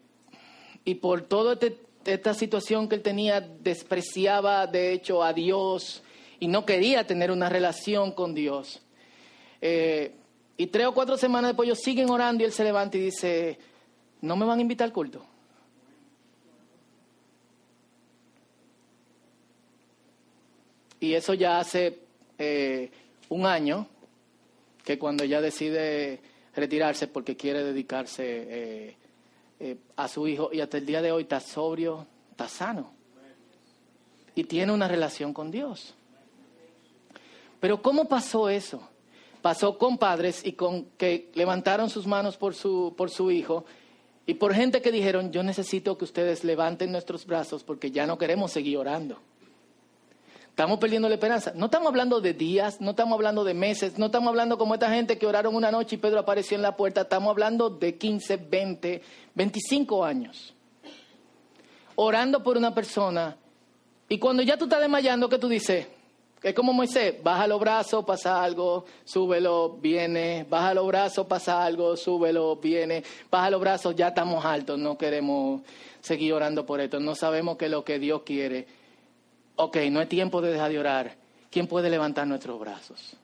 y 0.85 0.95
por 0.97 1.23
toda 1.23 1.59
esta 2.05 2.35
situación 2.35 2.89
que 2.89 2.97
él 2.97 3.03
tenía, 3.03 3.41
despreciaba, 3.41 4.67
de 4.67 4.93
hecho, 4.93 5.23
a 5.23 5.33
Dios 5.33 6.03
y 6.39 6.49
no 6.49 6.65
quería 6.65 7.07
tener 7.07 7.31
una 7.31 7.49
relación 7.49 8.13
con 8.13 8.35
Dios. 8.35 8.81
y 9.61 10.67
tres 10.67 10.87
o 10.87 10.93
cuatro 10.93 11.17
semanas 11.17 11.51
después 11.51 11.67
ellos 11.67 11.81
siguen 11.81 12.11
orando 12.11 12.43
y 12.43 12.47
él 12.47 12.53
se 12.53 12.65
levanta 12.65 12.97
y 12.97 13.01
dice, 13.01 13.59
¿no 14.21 14.37
me 14.37 14.45
van 14.47 14.59
a 14.59 14.63
invitar 14.63 14.87
al 14.87 14.93
culto? 14.93 15.25
Y 21.01 21.15
eso 21.15 21.33
ya 21.33 21.59
hace 21.59 21.99
eh, 22.39 22.91
un 23.31 23.47
año 23.47 23.87
que 24.85 24.99
cuando 24.99 25.25
ella 25.25 25.41
decide 25.41 26.21
retirarse 26.61 27.09
porque 27.09 27.37
quiere 27.37 27.65
dedicarse 27.65 28.25
eh, 28.27 28.97
eh, 29.59 29.77
a 29.97 30.09
su 30.09 30.27
hijo 30.27 30.51
y 30.53 30.61
hasta 30.61 30.79
el 30.79 30.87
día 30.87 31.03
de 31.03 31.13
hoy 31.13 31.23
está 31.23 31.41
sobrio, 31.41 32.07
está 32.31 32.49
sano 32.49 32.93
y 34.35 34.45
tiene 34.45 34.73
una 34.73 34.89
relación 34.89 35.33
con 35.33 35.51
Dios. 35.51 35.95
Pero 37.61 37.83
¿cómo 37.83 38.07
pasó 38.07 38.49
eso? 38.49 38.81
Pasó 39.43 39.77
con 39.79 39.99
padres 39.99 40.45
y 40.45 40.53
con 40.53 40.87
que 40.97 41.31
levantaron 41.35 41.91
sus 41.91 42.07
manos 42.07 42.37
por 42.37 42.55
su, 42.55 42.95
por 42.97 43.11
su 43.11 43.31
hijo 43.31 43.65
y 44.27 44.35
por 44.35 44.55
gente 44.55 44.81
que 44.81 44.93
dijeron, 44.93 45.33
yo 45.33 45.43
necesito 45.43 45.99
que 45.99 46.05
ustedes 46.05 46.45
levanten 46.45 46.93
nuestros 46.93 47.27
brazos 47.27 47.65
porque 47.65 47.91
ya 47.91 48.07
no 48.07 48.19
queremos 48.19 48.53
seguir 48.53 48.79
orando. 48.79 49.19
Estamos 50.61 50.79
perdiendo 50.79 51.09
la 51.09 51.15
esperanza. 51.15 51.53
No 51.55 51.65
estamos 51.65 51.89
hablando 51.89 52.21
de 52.21 52.35
días, 52.35 52.83
no 52.83 52.91
estamos 52.91 53.15
hablando 53.15 53.45
de 53.45 53.55
meses, 53.55 53.99
no 53.99 54.07
estamos 54.07 54.29
hablando 54.29 54.59
como 54.59 54.75
esta 54.75 54.91
gente 54.91 55.17
que 55.17 55.27
oraron 55.27 55.55
una 55.55 55.71
noche 55.71 55.97
y 55.97 55.99
Pedro 55.99 56.19
apareció 56.19 56.55
en 56.55 56.61
la 56.61 56.77
puerta. 56.77 57.01
Estamos 57.01 57.31
hablando 57.31 57.71
de 57.71 57.97
15, 57.97 58.37
20, 58.37 59.03
25 59.35 60.05
años. 60.05 60.53
Orando 61.95 62.43
por 62.43 62.59
una 62.59 62.75
persona. 62.75 63.39
Y 64.07 64.19
cuando 64.19 64.43
ya 64.43 64.59
tú 64.59 64.65
estás 64.65 64.83
desmayando, 64.83 65.31
¿qué 65.31 65.39
tú 65.39 65.49
dices? 65.49 65.87
Es 66.43 66.53
como 66.53 66.75
Moisés, 66.75 67.15
baja 67.23 67.47
los 67.47 67.59
brazos, 67.59 68.05
pasa 68.05 68.45
algo, 68.45 68.85
súbelo, 69.05 69.79
viene, 69.81 70.45
baja 70.47 70.75
los 70.75 70.87
brazos, 70.87 71.27
pasa 71.27 71.65
algo, 71.65 71.97
súbelo, 71.97 72.57
viene, 72.57 73.03
baja 73.31 73.49
los 73.49 73.63
brazos, 73.63 73.97
ya 73.97 74.09
estamos 74.09 74.45
altos, 74.45 74.79
no 74.79 74.99
queremos 74.99 75.63
seguir 76.03 76.35
orando 76.35 76.67
por 76.67 76.83
esto, 76.83 77.01
no 77.01 77.15
sabemos 77.15 77.57
qué 77.57 77.65
es 77.65 77.71
lo 77.71 77.83
que 77.83 77.99
Dios 77.99 78.23
quiere 78.27 78.80
ok, 79.57 79.77
no 79.91 80.01
es 80.01 80.09
tiempo 80.09 80.41
de 80.41 80.53
dejar 80.53 80.71
de 80.71 80.79
orar, 80.79 81.17
¿quién 81.51 81.67
puede 81.67 81.91
levantar 81.91 82.27
nuestros 82.27 82.59
brazos? 82.59 83.17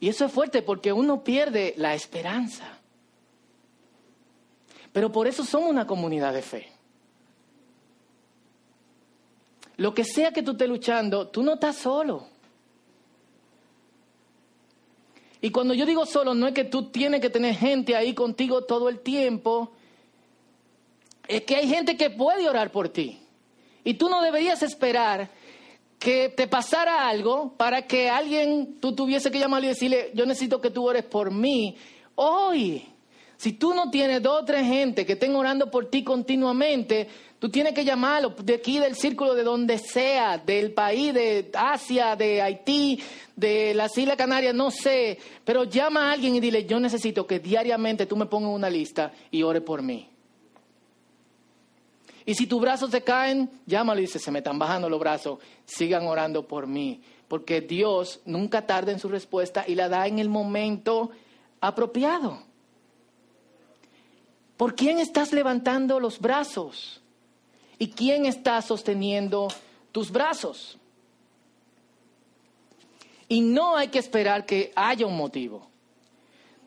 Y 0.00 0.08
eso 0.08 0.24
es 0.24 0.32
fuerte 0.32 0.62
porque 0.62 0.92
uno 0.92 1.22
pierde 1.22 1.74
la 1.76 1.94
esperanza. 1.94 2.78
Pero 4.92 5.12
por 5.12 5.28
eso 5.28 5.44
somos 5.44 5.70
una 5.70 5.86
comunidad 5.86 6.34
de 6.34 6.42
fe. 6.42 6.72
Lo 9.76 9.94
que 9.94 10.04
sea 10.04 10.32
que 10.32 10.42
tú 10.42 10.52
estés 10.52 10.68
luchando, 10.68 11.28
tú 11.28 11.42
no 11.42 11.54
estás 11.54 11.76
solo. 11.76 12.26
Y 15.40 15.50
cuando 15.50 15.74
yo 15.74 15.86
digo 15.86 16.06
solo, 16.06 16.34
no 16.34 16.46
es 16.46 16.54
que 16.54 16.64
tú 16.64 16.90
tienes 16.90 17.20
que 17.20 17.30
tener 17.30 17.54
gente 17.56 17.96
ahí 17.96 18.14
contigo 18.14 18.64
todo 18.64 18.88
el 18.88 19.00
tiempo, 19.00 19.72
es 21.28 21.42
que 21.42 21.56
hay 21.56 21.68
gente 21.68 21.96
que 21.96 22.10
puede 22.10 22.48
orar 22.48 22.70
por 22.70 22.88
ti. 22.88 23.18
Y 23.84 23.94
tú 23.94 24.08
no 24.08 24.22
deberías 24.22 24.62
esperar 24.62 25.30
que 25.98 26.28
te 26.30 26.48
pasara 26.48 27.08
algo 27.08 27.54
para 27.56 27.86
que 27.86 28.10
alguien 28.10 28.80
tú 28.80 28.94
tuviese 28.94 29.30
que 29.30 29.38
llamarle 29.38 29.66
y 29.66 29.70
decirle, 29.70 30.10
yo 30.14 30.26
necesito 30.26 30.60
que 30.60 30.70
tú 30.70 30.84
ores 30.84 31.04
por 31.04 31.30
mí. 31.30 31.76
Hoy, 32.16 32.84
si 33.36 33.52
tú 33.52 33.72
no 33.72 33.90
tienes 33.90 34.22
dos 34.22 34.42
o 34.42 34.44
tres 34.44 34.66
gente 34.66 35.06
que 35.06 35.12
estén 35.12 35.34
orando 35.36 35.70
por 35.70 35.90
ti 35.90 36.02
continuamente, 36.02 37.08
tú 37.38 37.48
tienes 37.48 37.72
que 37.72 37.84
llamarlo 37.84 38.30
de 38.30 38.54
aquí 38.54 38.78
del 38.78 38.96
círculo 38.96 39.34
de 39.34 39.44
donde 39.44 39.78
sea, 39.78 40.38
del 40.38 40.72
país 40.72 41.14
de 41.14 41.50
Asia, 41.54 42.16
de 42.16 42.42
Haití, 42.42 43.00
de 43.36 43.72
las 43.74 43.96
Islas 43.96 44.16
Canarias, 44.16 44.54
no 44.54 44.70
sé, 44.70 45.18
pero 45.44 45.64
llama 45.64 46.10
a 46.10 46.12
alguien 46.12 46.34
y 46.34 46.40
dile, 46.40 46.66
yo 46.66 46.80
necesito 46.80 47.26
que 47.26 47.38
diariamente 47.38 48.06
tú 48.06 48.16
me 48.16 48.26
pongas 48.26 48.52
una 48.52 48.70
lista 48.70 49.12
y 49.30 49.42
ore 49.42 49.60
por 49.60 49.82
mí. 49.82 50.11
Y 52.24 52.34
si 52.34 52.46
tus 52.46 52.60
brazos 52.60 52.90
se 52.90 53.02
caen, 53.02 53.50
llámalo 53.66 54.00
y 54.00 54.04
dice, 54.04 54.18
se 54.18 54.30
me 54.30 54.38
están 54.38 54.58
bajando 54.58 54.88
los 54.88 55.00
brazos, 55.00 55.38
sigan 55.64 56.06
orando 56.06 56.46
por 56.46 56.66
mí. 56.66 57.02
Porque 57.28 57.60
Dios 57.60 58.20
nunca 58.24 58.66
tarda 58.66 58.92
en 58.92 58.98
su 58.98 59.08
respuesta 59.08 59.64
y 59.66 59.74
la 59.74 59.88
da 59.88 60.06
en 60.06 60.18
el 60.18 60.28
momento 60.28 61.10
apropiado. 61.60 62.42
¿Por 64.56 64.74
quién 64.76 64.98
estás 64.98 65.32
levantando 65.32 65.98
los 65.98 66.20
brazos? 66.20 67.00
¿Y 67.78 67.88
quién 67.88 68.26
está 68.26 68.62
sosteniendo 68.62 69.48
tus 69.90 70.12
brazos? 70.12 70.78
Y 73.28 73.40
no 73.40 73.76
hay 73.76 73.88
que 73.88 73.98
esperar 73.98 74.46
que 74.46 74.72
haya 74.76 75.06
un 75.06 75.16
motivo. 75.16 75.68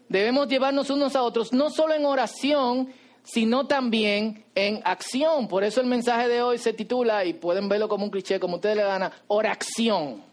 Debemos 0.10 0.48
llevarnos 0.48 0.90
unos 0.90 1.16
a 1.16 1.24
otros, 1.24 1.54
no 1.54 1.70
solo 1.70 1.94
en 1.94 2.06
oración, 2.06 2.90
sino 3.26 3.68
también 3.68 4.46
en 4.56 4.82
acción. 4.86 5.48
Por 5.48 5.64
eso 5.64 5.82
el 5.82 5.88
mensaje 5.88 6.30
de 6.30 6.42
hoy 6.42 6.58
se 6.58 6.74
titula, 6.74 7.26
y 7.26 7.34
pueden 7.34 7.68
verlo 7.68 7.90
como 7.90 8.06
un 8.06 8.12
cliché, 8.12 8.40
como 8.40 8.56
ustedes 8.56 8.78
le 8.78 8.84
dan, 8.84 9.12
oración. 9.28 10.24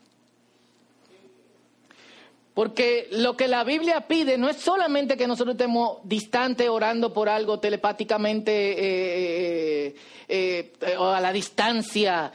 Porque 2.55 3.09
lo 3.11 3.35
que 3.35 3.49
la 3.49 3.65
Biblia 3.65 4.07
pide 4.07 4.37
no 4.37 4.49
es 4.49 4.59
solamente 4.59 5.17
que 5.17 5.27
nosotros 5.27 5.55
estemos 5.55 5.99
distantes 6.05 6.69
orando 6.69 7.13
por 7.13 7.31
algo 7.31 7.59
telepáticamente 7.59 8.53
eh, 8.53 9.95
eh, 10.29 10.73
eh, 10.83 10.97
o 10.99 11.07
a 11.07 11.21
la 11.21 11.33
distancia, 11.33 12.31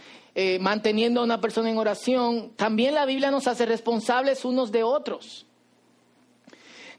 manteniendo 0.59 1.21
a 1.21 1.23
una 1.23 1.41
persona 1.41 1.69
en 1.69 1.79
oración. 1.79 2.51
También 2.55 2.93
la 2.93 3.05
Biblia 3.05 3.31
nos 3.31 3.47
hace 3.47 3.65
responsables 3.65 4.45
unos 4.45 4.71
de 4.71 4.83
otros. 4.83 5.46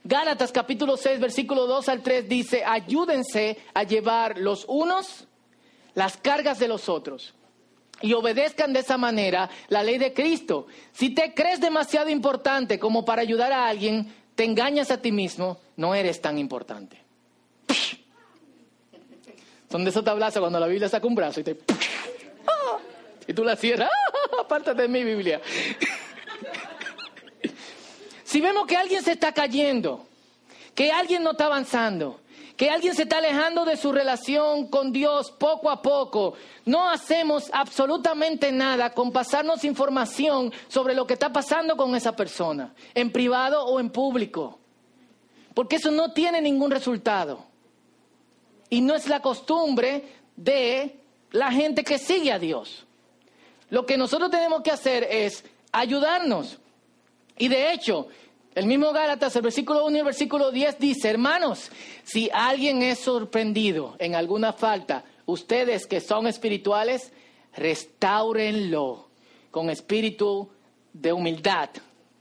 Gálatas 0.09 0.51
capítulo 0.51 0.97
6, 0.97 1.19
versículo 1.19 1.67
2 1.67 1.87
al 1.87 2.01
3 2.01 2.27
dice, 2.27 2.63
ayúdense 2.65 3.59
a 3.75 3.83
llevar 3.83 4.39
los 4.39 4.65
unos 4.67 5.27
las 5.93 6.17
cargas 6.17 6.57
de 6.57 6.67
los 6.67 6.89
otros 6.89 7.35
y 8.01 8.13
obedezcan 8.13 8.73
de 8.73 8.79
esa 8.79 8.97
manera 8.97 9.51
la 9.67 9.83
ley 9.83 9.99
de 9.99 10.11
Cristo. 10.11 10.65
Si 10.93 11.11
te 11.11 11.35
crees 11.35 11.61
demasiado 11.61 12.09
importante 12.09 12.79
como 12.79 13.05
para 13.05 13.21
ayudar 13.21 13.53
a 13.53 13.67
alguien, 13.67 14.11
te 14.33 14.45
engañas 14.45 14.89
a 14.89 14.99
ti 14.99 15.11
mismo, 15.11 15.59
no 15.77 15.93
eres 15.93 16.19
tan 16.19 16.39
importante. 16.39 16.97
Son 19.71 19.83
de 19.83 19.91
esos 19.91 20.03
tablazos 20.03 20.39
cuando 20.39 20.59
la 20.59 20.65
Biblia 20.65 20.89
saca 20.89 21.05
un 21.05 21.13
brazo 21.13 21.41
y 21.41 21.43
te... 21.43 21.59
Y 23.27 23.33
tú 23.33 23.43
la 23.43 23.55
cierras, 23.55 23.91
apártate 24.41 24.81
de 24.81 24.87
mi 24.87 25.03
Biblia. 25.03 25.39
Si 28.29 28.41
vemos 28.41 28.67
que 28.67 28.77
alguien 28.77 29.01
se 29.01 29.13
está 29.13 29.31
cayendo, 29.31 30.05
que 30.75 30.91
alguien 30.91 31.23
no 31.23 31.31
está 31.31 31.47
avanzando, 31.47 32.19
que 32.55 32.69
alguien 32.69 32.93
se 32.93 33.01
está 33.01 33.17
alejando 33.17 33.65
de 33.65 33.75
su 33.75 33.91
relación 33.91 34.67
con 34.67 34.91
Dios 34.91 35.31
poco 35.31 35.71
a 35.71 35.81
poco, 35.81 36.35
no 36.63 36.87
hacemos 36.91 37.49
absolutamente 37.51 38.51
nada 38.51 38.93
con 38.93 39.11
pasarnos 39.11 39.63
información 39.63 40.53
sobre 40.67 40.93
lo 40.93 41.07
que 41.07 41.15
está 41.15 41.33
pasando 41.33 41.75
con 41.75 41.95
esa 41.95 42.15
persona, 42.15 42.71
en 42.93 43.11
privado 43.11 43.65
o 43.65 43.79
en 43.79 43.89
público, 43.89 44.59
porque 45.55 45.77
eso 45.77 45.89
no 45.89 46.13
tiene 46.13 46.39
ningún 46.39 46.69
resultado. 46.69 47.43
Y 48.69 48.81
no 48.81 48.93
es 48.93 49.07
la 49.07 49.23
costumbre 49.23 50.03
de 50.35 50.99
la 51.31 51.51
gente 51.51 51.83
que 51.83 51.97
sigue 51.97 52.31
a 52.31 52.37
Dios. 52.37 52.85
Lo 53.71 53.87
que 53.87 53.97
nosotros 53.97 54.29
tenemos 54.29 54.61
que 54.61 54.69
hacer 54.69 55.07
es 55.09 55.43
ayudarnos. 55.71 56.59
Y 57.39 57.47
de 57.47 57.73
hecho, 57.73 58.07
el 58.53 58.67
mismo 58.67 58.91
Gálatas, 58.91 59.35
el 59.35 59.41
versículo 59.41 59.85
1 59.85 59.95
y 59.95 59.99
el 59.99 60.05
versículo 60.05 60.51
10 60.51 60.77
dice, 60.77 61.09
hermanos, 61.09 61.71
si 62.03 62.29
alguien 62.31 62.83
es 62.83 62.99
sorprendido 62.99 63.95
en 63.97 64.13
alguna 64.13 64.53
falta, 64.53 65.05
ustedes 65.25 65.87
que 65.87 66.01
son 66.01 66.27
espirituales, 66.27 67.11
restáurenlo 67.55 69.07
con 69.51 69.69
espíritu 69.69 70.49
de 70.91 71.13
humildad, 71.13 71.69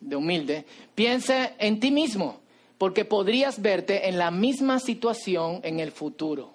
de 0.01 0.17
humilde. 0.17 0.65
Piensa 0.95 1.53
en 1.59 1.81
ti 1.81 1.91
mismo, 1.91 2.41
porque 2.79 3.05
podrías 3.05 3.61
verte 3.61 4.09
en 4.09 4.19
la 4.19 4.31
misma 4.31 4.79
situación 4.79 5.61
en 5.65 5.81
el 5.81 5.91
futuro. 5.91 6.53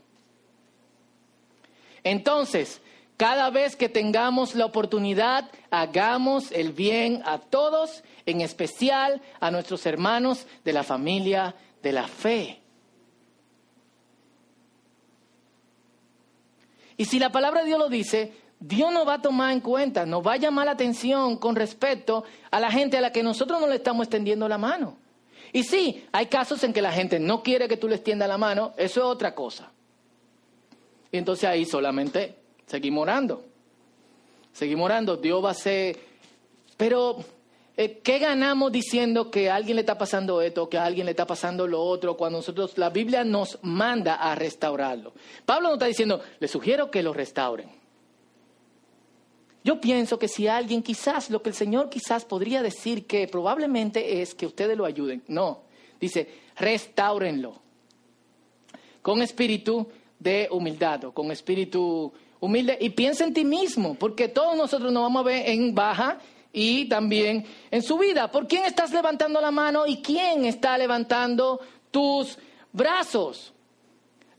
Entonces, 2.04 2.80
cada 3.24 3.52
vez 3.52 3.78
que 3.78 3.88
tengamos 3.88 4.54
la 4.54 4.66
oportunidad, 4.66 5.50
hagamos 5.72 6.52
el 6.52 6.74
bien 6.74 7.22
a 7.24 7.38
todos, 7.38 8.04
en 8.26 8.42
especial 8.42 9.22
a 9.40 9.50
nuestros 9.50 9.86
hermanos 9.86 10.46
de 10.66 10.74
la 10.74 10.84
familia 10.84 11.56
de 11.82 11.94
la 11.94 12.06
fe. 12.06 12.60
Y 16.98 17.06
si 17.06 17.18
la 17.18 17.32
palabra 17.32 17.62
de 17.62 17.68
Dios 17.68 17.80
lo 17.80 17.88
dice, 17.88 18.34
Dios 18.60 18.92
nos 18.92 19.08
va 19.08 19.14
a 19.14 19.22
tomar 19.22 19.54
en 19.54 19.62
cuenta, 19.62 20.06
nos 20.06 20.22
va 20.22 20.34
a 20.34 20.38
llamar 20.38 20.66
la 20.66 20.74
atención 20.74 21.38
con 21.38 21.56
respecto 21.56 22.26
a 22.52 22.60
la 22.60 22.72
gente 22.72 22.98
a 22.98 23.02
la 23.02 23.14
que 23.14 23.24
nosotros 23.24 23.62
no 23.62 23.68
le 23.68 23.76
estamos 23.76 24.08
extendiendo 24.08 24.50
la 24.50 24.58
mano. 24.58 24.98
Y 25.54 25.64
sí, 25.64 26.06
hay 26.12 26.26
casos 26.26 26.62
en 26.66 26.74
que 26.74 26.82
la 26.82 26.92
gente 26.92 27.22
no 27.22 27.42
quiere 27.42 27.70
que 27.70 27.78
tú 27.78 27.88
le 27.88 27.96
extiendas 27.96 28.28
la 28.28 28.38
mano, 28.38 28.74
eso 28.76 29.00
es 29.00 29.06
otra 29.06 29.34
cosa. 29.34 29.72
Y 31.10 31.18
entonces 31.18 31.46
ahí 31.46 31.64
solamente 31.64 32.43
seguimos 32.74 33.04
orando. 33.04 33.46
Seguimos 34.52 34.86
orando. 34.86 35.16
Dios 35.18 35.46
va 35.46 35.52
a 35.52 35.54
ser... 35.54 35.96
Pero, 36.76 37.24
eh, 37.78 38.00
¿qué 38.04 38.18
ganamos 38.18 38.72
diciendo 38.72 39.30
que 39.30 39.48
a 39.48 39.56
alguien 39.56 39.76
le 39.76 39.82
está 39.82 39.96
pasando 39.96 40.42
esto, 40.42 40.68
que 40.68 40.80
a 40.80 40.86
alguien 40.86 41.06
le 41.06 41.12
está 41.12 41.28
pasando 41.28 41.68
lo 41.68 41.80
otro, 41.80 42.18
cuando 42.18 42.40
nosotros, 42.40 42.76
la 42.80 42.90
Biblia 42.90 43.24
nos 43.24 43.60
manda 43.62 44.16
a 44.16 44.34
restaurarlo? 44.34 45.14
Pablo 45.46 45.68
no 45.68 45.74
está 45.76 45.86
diciendo, 45.86 46.20
le 46.40 46.48
sugiero 46.48 46.90
que 46.90 47.04
lo 47.04 47.14
restauren. 47.14 47.70
Yo 49.64 49.80
pienso 49.80 50.18
que 50.18 50.28
si 50.28 50.48
alguien 50.48 50.82
quizás, 50.82 51.30
lo 51.30 51.44
que 51.44 51.50
el 51.50 51.56
Señor 51.56 51.92
quizás 51.92 52.26
podría 52.26 52.64
decir 52.64 53.06
que 53.06 53.28
probablemente 53.28 54.24
es 54.24 54.34
que 54.34 54.48
ustedes 54.48 54.76
lo 54.76 54.86
ayuden. 54.86 55.22
No, 55.28 55.62
dice, 56.02 56.28
restáurenlo. 56.58 57.54
Con 59.04 59.22
espíritu 59.22 59.88
de 60.18 60.48
humildad 60.50 61.04
o 61.06 61.14
con 61.14 61.32
espíritu 61.32 62.12
humilde 62.44 62.78
y 62.82 62.90
piensa 62.90 63.24
en 63.24 63.34
ti 63.34 63.46
mismo, 63.46 63.96
porque 63.96 64.28
todos 64.28 64.58
nosotros 64.58 64.92
nos 64.92 65.04
vamos 65.04 65.22
a 65.22 65.24
ver 65.24 65.50
en 65.50 65.74
baja 65.74 66.20
y 66.52 66.90
también 66.90 67.46
en 67.72 67.82
su 67.82 67.98
vida. 67.98 68.30
¿Por 68.30 68.48
quién 68.48 68.66
estás 68.66 68.92
levantando 68.92 69.40
la 69.40 69.50
mano 69.50 69.88
y 69.88 70.02
quién 70.02 70.44
está 70.44 70.78
levantando 70.78 71.62
tus 71.90 72.38
brazos? 72.74 73.54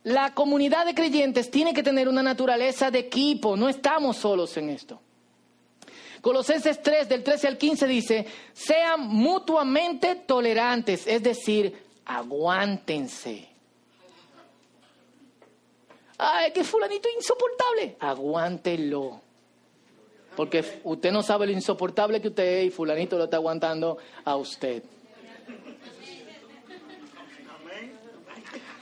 La 0.02 0.34
comunidad 0.34 0.84
de 0.84 0.94
creyentes 0.94 1.50
tiene 1.50 1.72
que 1.72 1.82
tener 1.82 2.06
una 2.06 2.22
naturaleza 2.22 2.90
de 2.90 2.98
equipo, 2.98 3.56
no 3.56 3.70
estamos 3.70 4.18
solos 4.18 4.54
en 4.58 4.68
esto. 4.68 5.00
Colosenses 6.20 6.82
3, 6.82 7.08
del 7.08 7.22
13 7.24 7.48
al 7.48 7.56
15 7.56 7.86
dice, 7.86 8.26
sean 8.52 9.08
mutuamente 9.08 10.14
tolerantes, 10.14 11.06
es 11.06 11.22
decir, 11.22 11.74
aguántense 12.04 13.53
Ay, 16.26 16.52
que 16.52 16.64
fulanito 16.64 17.06
insoportable. 17.14 17.96
Aguántelo. 18.00 19.20
Porque 20.34 20.80
usted 20.84 21.12
no 21.12 21.22
sabe 21.22 21.44
lo 21.44 21.52
insoportable 21.52 22.22
que 22.22 22.28
usted 22.28 22.44
es 22.44 22.68
y 22.68 22.70
fulanito 22.70 23.18
lo 23.18 23.24
está 23.24 23.36
aguantando 23.36 23.98
a 24.24 24.34
usted. 24.36 24.82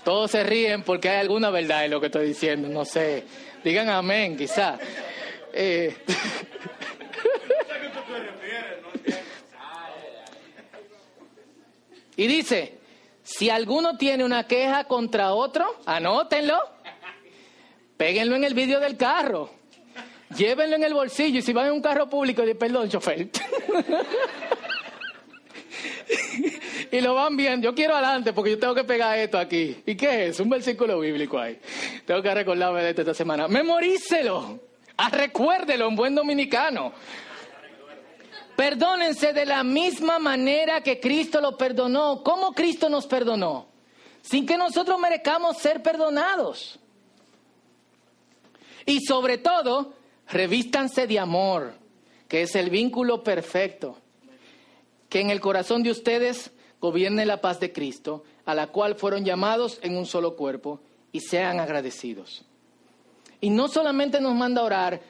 Todos 0.05 0.31
se 0.31 0.45
ríen 0.45 0.85
porque 0.85 1.09
hay 1.09 1.19
alguna 1.19 1.51
verdad 1.51 1.85
en 1.85 1.91
lo 1.91 2.01
que 2.01 2.07
estoy 2.07 2.29
diciendo, 2.29 2.69
no 2.69 2.85
sé. 2.85 3.25
Digan 3.65 3.89
amén, 3.89 4.37
quizá. 4.37 4.79
Eh, 5.53 5.97
y 12.17 12.27
dice, 12.29 12.79
si 13.25 13.51
alguno 13.51 13.97
tiene 13.97 14.25
una 14.25 14.47
queja 14.47 14.85
contra 14.85 15.35
otro, 15.35 15.75
anótenlo 15.87 16.72
péguenlo 18.03 18.35
en 18.35 18.43
el 18.43 18.53
vídeo 18.53 18.81
del 18.81 18.97
carro, 18.97 19.49
llévenlo 20.37 20.75
en 20.75 20.83
el 20.83 20.93
bolsillo 20.93 21.38
y 21.38 21.43
si 21.43 21.53
van 21.53 21.67
en 21.67 21.75
un 21.75 21.81
carro 21.81 22.11
público, 22.11 22.43
de 22.43 22.57
perdón, 22.57 22.88
chofer. 22.88 23.29
y 26.91 27.01
lo 27.01 27.15
van 27.15 27.37
viendo. 27.37 27.69
Yo 27.69 27.75
quiero 27.77 27.95
adelante 27.95 28.33
porque 28.33 28.51
yo 28.51 28.59
tengo 28.59 28.75
que 28.75 28.83
pegar 28.83 29.17
esto 29.17 29.38
aquí. 29.38 29.85
¿Y 29.87 29.95
qué 29.95 30.27
es? 30.27 30.41
Un 30.41 30.51
versículo 30.51 30.99
bíblico 30.99 31.38
ahí. 31.38 31.61
Tengo 32.05 32.21
que 32.21 32.35
recordarme 32.35 32.83
de 32.83 32.91
esto 32.91 33.03
esta 33.03 33.15
semana. 33.15 33.47
Memorícelo. 33.47 34.59
Ah, 34.97 35.09
recuérdelo 35.09 35.87
en 35.87 35.95
buen 35.95 36.17
dominicano. 36.17 36.93
Perdónense 38.57 39.33
de 39.33 39.47
la 39.47 39.62
misma 39.62 40.19
manera 40.19 40.81
que 40.81 40.99
Cristo 40.99 41.41
lo 41.41 41.57
perdonó. 41.57 42.25
¿Cómo 42.25 42.53
Cristo 42.53 42.88
nos 42.88 43.07
perdonó? 43.07 43.69
Sin 44.23 44.45
que 44.45 44.57
nosotros 44.57 44.99
merezcamos 44.99 45.59
ser 45.59 45.85
perdonados. 45.85 46.81
Y 48.87 49.01
sobre 49.01 49.38
todo, 49.38 49.95
revístanse 50.29 51.07
de 51.07 51.18
amor, 51.18 51.75
que 52.29 52.42
es 52.42 52.55
el 52.55 52.71
vínculo 52.71 53.23
perfecto. 53.23 53.99
Que 55.09 55.21
en 55.21 55.31
el 55.31 55.40
corazón 55.40 55.83
de 55.83 55.90
ustedes 55.90 56.51
gobierne 56.81 57.27
la 57.27 57.40
paz 57.40 57.61
de 57.61 57.73
Cristo, 57.73 58.25
a 58.45 58.55
la 58.55 58.68
cual 58.68 58.97
fueron 58.97 59.25
llamados 59.25 59.79
en 59.83 59.97
un 59.97 60.07
solo 60.07 60.37
cuerpo, 60.37 60.81
y 61.12 61.21
sean 61.21 61.61
agradecidos. 61.61 62.45
Y 63.40 63.51
no 63.51 63.68
solamente 63.68 64.21
nos 64.21 64.35
manda 64.35 64.62
orar 64.62 65.01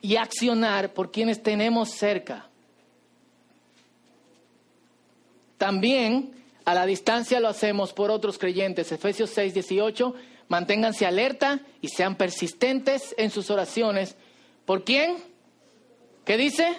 y 0.00 0.16
accionar 0.16 0.92
por 0.92 1.10
quienes 1.10 1.42
tenemos 1.42 1.90
cerca, 1.90 2.48
también 5.58 6.32
a 6.64 6.74
la 6.74 6.86
distancia 6.86 7.40
lo 7.40 7.48
hacemos 7.48 7.92
por 7.92 8.10
otros 8.10 8.38
creyentes. 8.38 8.92
Efesios 8.92 9.30
6, 9.30 9.54
18 9.54 10.14
manténganse 10.48 11.06
alerta 11.06 11.60
y 11.80 11.88
sean 11.88 12.16
persistentes 12.16 13.14
en 13.18 13.30
sus 13.30 13.50
oraciones. 13.50 14.16
¿Por 14.64 14.84
quién? 14.84 15.16
¿Qué 16.24 16.36
dice? 16.36 16.76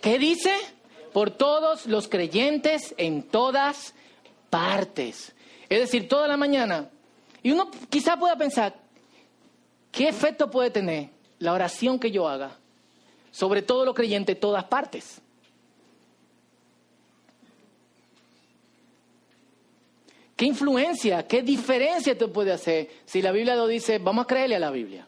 ¿Qué 0.00 0.18
dice? 0.18 0.54
Por 1.12 1.30
todos 1.30 1.86
los 1.86 2.08
creyentes 2.08 2.94
en 2.98 3.22
todas 3.22 3.94
partes. 4.50 5.34
Es 5.68 5.80
decir, 5.80 6.08
toda 6.08 6.28
la 6.28 6.36
mañana. 6.36 6.90
Y 7.42 7.52
uno 7.52 7.70
quizá 7.88 8.16
pueda 8.16 8.36
pensar, 8.36 8.74
¿qué 9.90 10.08
efecto 10.08 10.50
puede 10.50 10.70
tener 10.70 11.10
la 11.38 11.52
oración 11.52 11.98
que 11.98 12.10
yo 12.10 12.28
haga 12.28 12.58
sobre 13.30 13.62
todo 13.62 13.84
los 13.84 13.94
creyentes 13.94 14.34
en 14.34 14.40
todas 14.40 14.64
partes? 14.64 15.20
¿Qué 20.38 20.44
influencia, 20.44 21.26
qué 21.26 21.42
diferencia 21.42 22.16
te 22.16 22.28
puede 22.28 22.52
hacer 22.52 22.88
si 23.06 23.20
la 23.20 23.32
Biblia 23.32 23.56
lo 23.56 23.66
dice, 23.66 23.98
vamos 23.98 24.22
a 24.22 24.26
creerle 24.28 24.54
a 24.54 24.60
la 24.60 24.70
Biblia? 24.70 25.04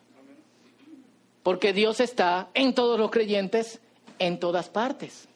Porque 1.44 1.72
Dios 1.72 2.00
está 2.00 2.48
en 2.52 2.74
todos 2.74 2.98
los 2.98 3.12
creyentes, 3.12 3.78
en 4.18 4.40
todas 4.40 4.68
partes. 4.68 5.28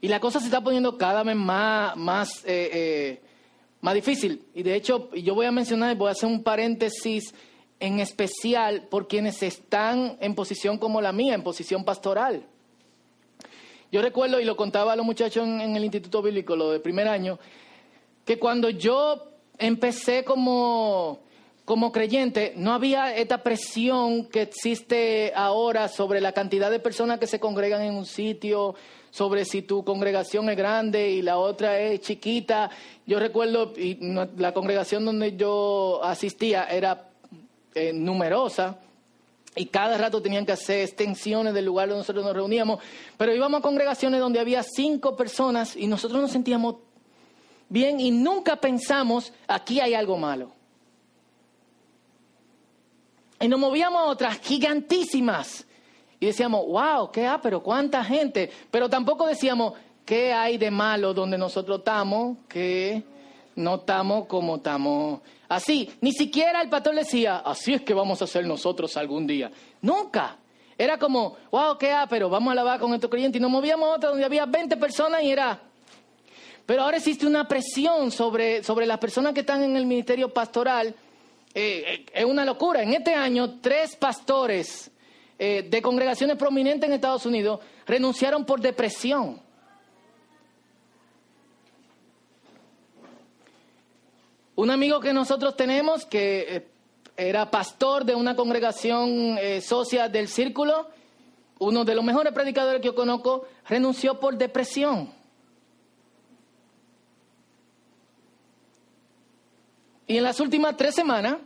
Y 0.00 0.08
la 0.08 0.18
cosa 0.18 0.40
se 0.40 0.46
está 0.46 0.60
poniendo 0.60 0.98
cada 0.98 1.22
vez 1.22 1.36
más, 1.36 1.96
más, 1.96 2.44
eh, 2.44 2.70
eh, 2.72 3.22
más 3.82 3.94
difícil. 3.94 4.44
Y 4.52 4.64
de 4.64 4.74
hecho, 4.74 5.14
yo 5.14 5.36
voy 5.36 5.46
a 5.46 5.52
mencionar, 5.52 5.94
voy 5.94 6.08
a 6.08 6.10
hacer 6.10 6.28
un 6.28 6.42
paréntesis 6.42 7.32
en 7.78 8.00
especial 8.00 8.88
por 8.90 9.06
quienes 9.06 9.44
están 9.44 10.18
en 10.20 10.34
posición 10.34 10.76
como 10.76 11.00
la 11.00 11.12
mía, 11.12 11.36
en 11.36 11.44
posición 11.44 11.84
pastoral. 11.84 12.48
Yo 13.94 14.02
recuerdo, 14.02 14.40
y 14.40 14.44
lo 14.44 14.56
contaba 14.56 14.94
a 14.94 14.96
los 14.96 15.06
muchachos 15.06 15.46
en, 15.46 15.76
el 15.76 15.84
Instituto 15.84 16.20
Bíblico, 16.20 16.56
lo 16.56 16.72
de 16.72 16.80
primer 16.80 17.06
año, 17.06 17.38
que 18.24 18.40
cuando 18.40 18.68
yo 18.68 19.22
empecé 19.56 20.24
como, 20.24 21.20
como 21.64 21.92
creyente, 21.92 22.54
no 22.56 22.72
había 22.72 23.14
esta 23.14 23.44
presión 23.44 24.24
que 24.24 24.42
existe 24.42 25.32
ahora 25.36 25.86
sobre 25.86 26.20
la 26.20 26.32
cantidad 26.32 26.72
de 26.72 26.80
personas 26.80 27.20
que 27.20 27.28
se 27.28 27.38
congregan 27.38 27.82
en 27.82 27.94
un 27.94 28.04
sitio, 28.04 28.74
sobre 29.12 29.44
si 29.44 29.62
tu 29.62 29.84
congregación 29.84 30.50
es 30.50 30.56
grande 30.56 31.10
y 31.10 31.22
la 31.22 31.38
otra 31.38 31.78
es 31.78 32.00
chiquita. 32.00 32.70
Yo 33.06 33.20
recuerdo, 33.20 33.74
y 33.76 33.96
la 34.38 34.52
congregación 34.52 35.04
donde 35.04 35.36
yo 35.36 36.02
asistía 36.02 36.64
era 36.64 37.10
eh, 37.76 37.92
numerosa, 37.92 38.76
y 39.56 39.66
cada 39.66 39.96
rato 39.96 40.20
tenían 40.20 40.44
que 40.44 40.52
hacer 40.52 40.80
extensiones 40.80 41.54
del 41.54 41.64
lugar 41.64 41.88
donde 41.88 42.00
nosotros 42.00 42.24
nos 42.24 42.34
reuníamos, 42.34 42.80
pero 43.16 43.34
íbamos 43.34 43.60
a 43.60 43.62
congregaciones 43.62 44.20
donde 44.20 44.40
había 44.40 44.62
cinco 44.62 45.16
personas 45.16 45.76
y 45.76 45.86
nosotros 45.86 46.20
nos 46.20 46.30
sentíamos 46.30 46.76
bien 47.68 48.00
y 48.00 48.10
nunca 48.10 48.56
pensamos, 48.56 49.32
aquí 49.46 49.80
hay 49.80 49.94
algo 49.94 50.16
malo. 50.16 50.52
Y 53.40 53.48
nos 53.48 53.60
movíamos 53.60 54.00
a 54.00 54.06
otras 54.06 54.38
gigantísimas. 54.38 55.66
Y 56.18 56.26
decíamos, 56.26 56.64
wow, 56.66 57.10
¿qué 57.10 57.26
hay? 57.26 57.38
Pero 57.42 57.62
cuánta 57.62 58.02
gente. 58.02 58.50
Pero 58.70 58.88
tampoco 58.88 59.26
decíamos, 59.26 59.74
¿qué 60.04 60.32
hay 60.32 60.56
de 60.56 60.70
malo 60.70 61.12
donde 61.12 61.36
nosotros 61.36 61.80
estamos? 61.80 62.38
Que 62.48 63.02
no 63.56 63.74
estamos 63.74 64.26
como 64.26 64.56
estamos. 64.56 65.20
Así, 65.48 65.90
ni 66.00 66.12
siquiera 66.12 66.62
el 66.62 66.68
pastor 66.68 66.94
decía, 66.94 67.38
así 67.38 67.74
es 67.74 67.82
que 67.82 67.94
vamos 67.94 68.20
a 68.20 68.24
hacer 68.24 68.46
nosotros 68.46 68.96
algún 68.96 69.26
día. 69.26 69.50
Nunca. 69.82 70.38
Era 70.76 70.98
como, 70.98 71.36
wow, 71.50 71.78
qué 71.78 71.92
hay, 71.92 72.06
pero 72.08 72.28
vamos 72.28 72.50
a 72.50 72.54
lavar 72.54 72.80
con 72.80 72.92
estos 72.94 73.10
creyentes. 73.10 73.38
Y 73.38 73.42
nos 73.42 73.50
movíamos 73.50 73.88
a 73.88 73.92
otra 73.94 74.10
donde 74.10 74.24
había 74.24 74.46
20 74.46 74.76
personas 74.76 75.22
y 75.22 75.30
era. 75.30 75.60
Pero 76.66 76.82
ahora 76.82 76.96
existe 76.96 77.26
una 77.26 77.46
presión 77.46 78.10
sobre, 78.10 78.64
sobre 78.64 78.86
las 78.86 78.98
personas 78.98 79.34
que 79.34 79.40
están 79.40 79.62
en 79.62 79.76
el 79.76 79.86
ministerio 79.86 80.32
pastoral 80.32 80.94
eh, 81.54 81.84
eh, 81.86 82.06
es 82.12 82.24
una 82.24 82.44
locura. 82.44 82.82
En 82.82 82.92
este 82.92 83.14
año, 83.14 83.60
tres 83.60 83.94
pastores 83.96 84.90
eh, 85.38 85.66
de 85.68 85.82
congregaciones 85.82 86.36
prominentes 86.36 86.88
en 86.88 86.94
Estados 86.94 87.26
Unidos 87.26 87.60
renunciaron 87.86 88.44
por 88.44 88.60
depresión. 88.60 89.40
Un 94.56 94.70
amigo 94.70 95.00
que 95.00 95.12
nosotros 95.12 95.56
tenemos, 95.56 96.04
que 96.04 96.68
era 97.16 97.50
pastor 97.50 98.04
de 98.04 98.14
una 98.14 98.36
congregación 98.36 99.38
socia 99.60 100.08
del 100.08 100.28
Círculo, 100.28 100.88
uno 101.58 101.84
de 101.84 101.94
los 101.94 102.04
mejores 102.04 102.32
predicadores 102.32 102.80
que 102.80 102.86
yo 102.86 102.94
conozco, 102.94 103.46
renunció 103.68 104.18
por 104.20 104.36
depresión. 104.36 105.10
Y 110.06 110.18
en 110.18 110.24
las 110.24 110.38
últimas 110.40 110.76
tres 110.76 110.94
semanas 110.94 111.38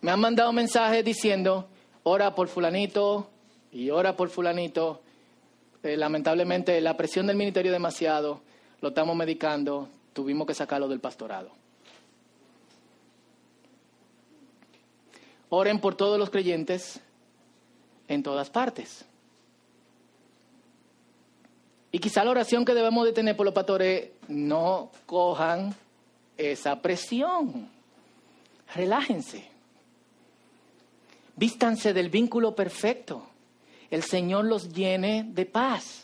me 0.00 0.10
han 0.10 0.20
mandado 0.20 0.52
mensajes 0.52 1.04
diciendo, 1.04 1.68
ora 2.02 2.34
por 2.34 2.48
fulanito 2.48 3.30
y 3.72 3.90
ora 3.90 4.16
por 4.16 4.30
fulanito. 4.30 5.02
Eh, 5.82 5.96
lamentablemente 5.96 6.80
la 6.80 6.96
presión 6.96 7.26
del 7.26 7.36
ministerio 7.36 7.70
es 7.70 7.74
demasiado, 7.74 8.40
lo 8.80 8.88
estamos 8.88 9.14
medicando, 9.16 9.88
tuvimos 10.14 10.46
que 10.46 10.54
sacarlo 10.54 10.88
del 10.88 11.00
pastorado. 11.00 11.50
Oren 15.50 15.78
por 15.80 15.94
todos 15.94 16.18
los 16.18 16.30
creyentes 16.30 17.00
en 18.08 18.22
todas 18.22 18.48
partes. 18.48 19.04
Y 21.92 21.98
quizá 21.98 22.24
la 22.24 22.32
oración 22.32 22.64
que 22.64 22.74
debemos 22.74 23.04
de 23.04 23.12
tener 23.12 23.36
por 23.36 23.44
los 23.44 23.54
pastores, 23.54 24.10
no 24.26 24.90
cojan 25.06 25.74
esa 26.36 26.80
presión. 26.82 27.68
Relájense. 28.74 29.48
Vístanse 31.36 31.92
del 31.92 32.10
vínculo 32.10 32.54
perfecto. 32.56 33.22
El 33.90 34.02
Señor 34.02 34.46
los 34.46 34.72
llene 34.72 35.24
de 35.24 35.46
paz. 35.46 36.03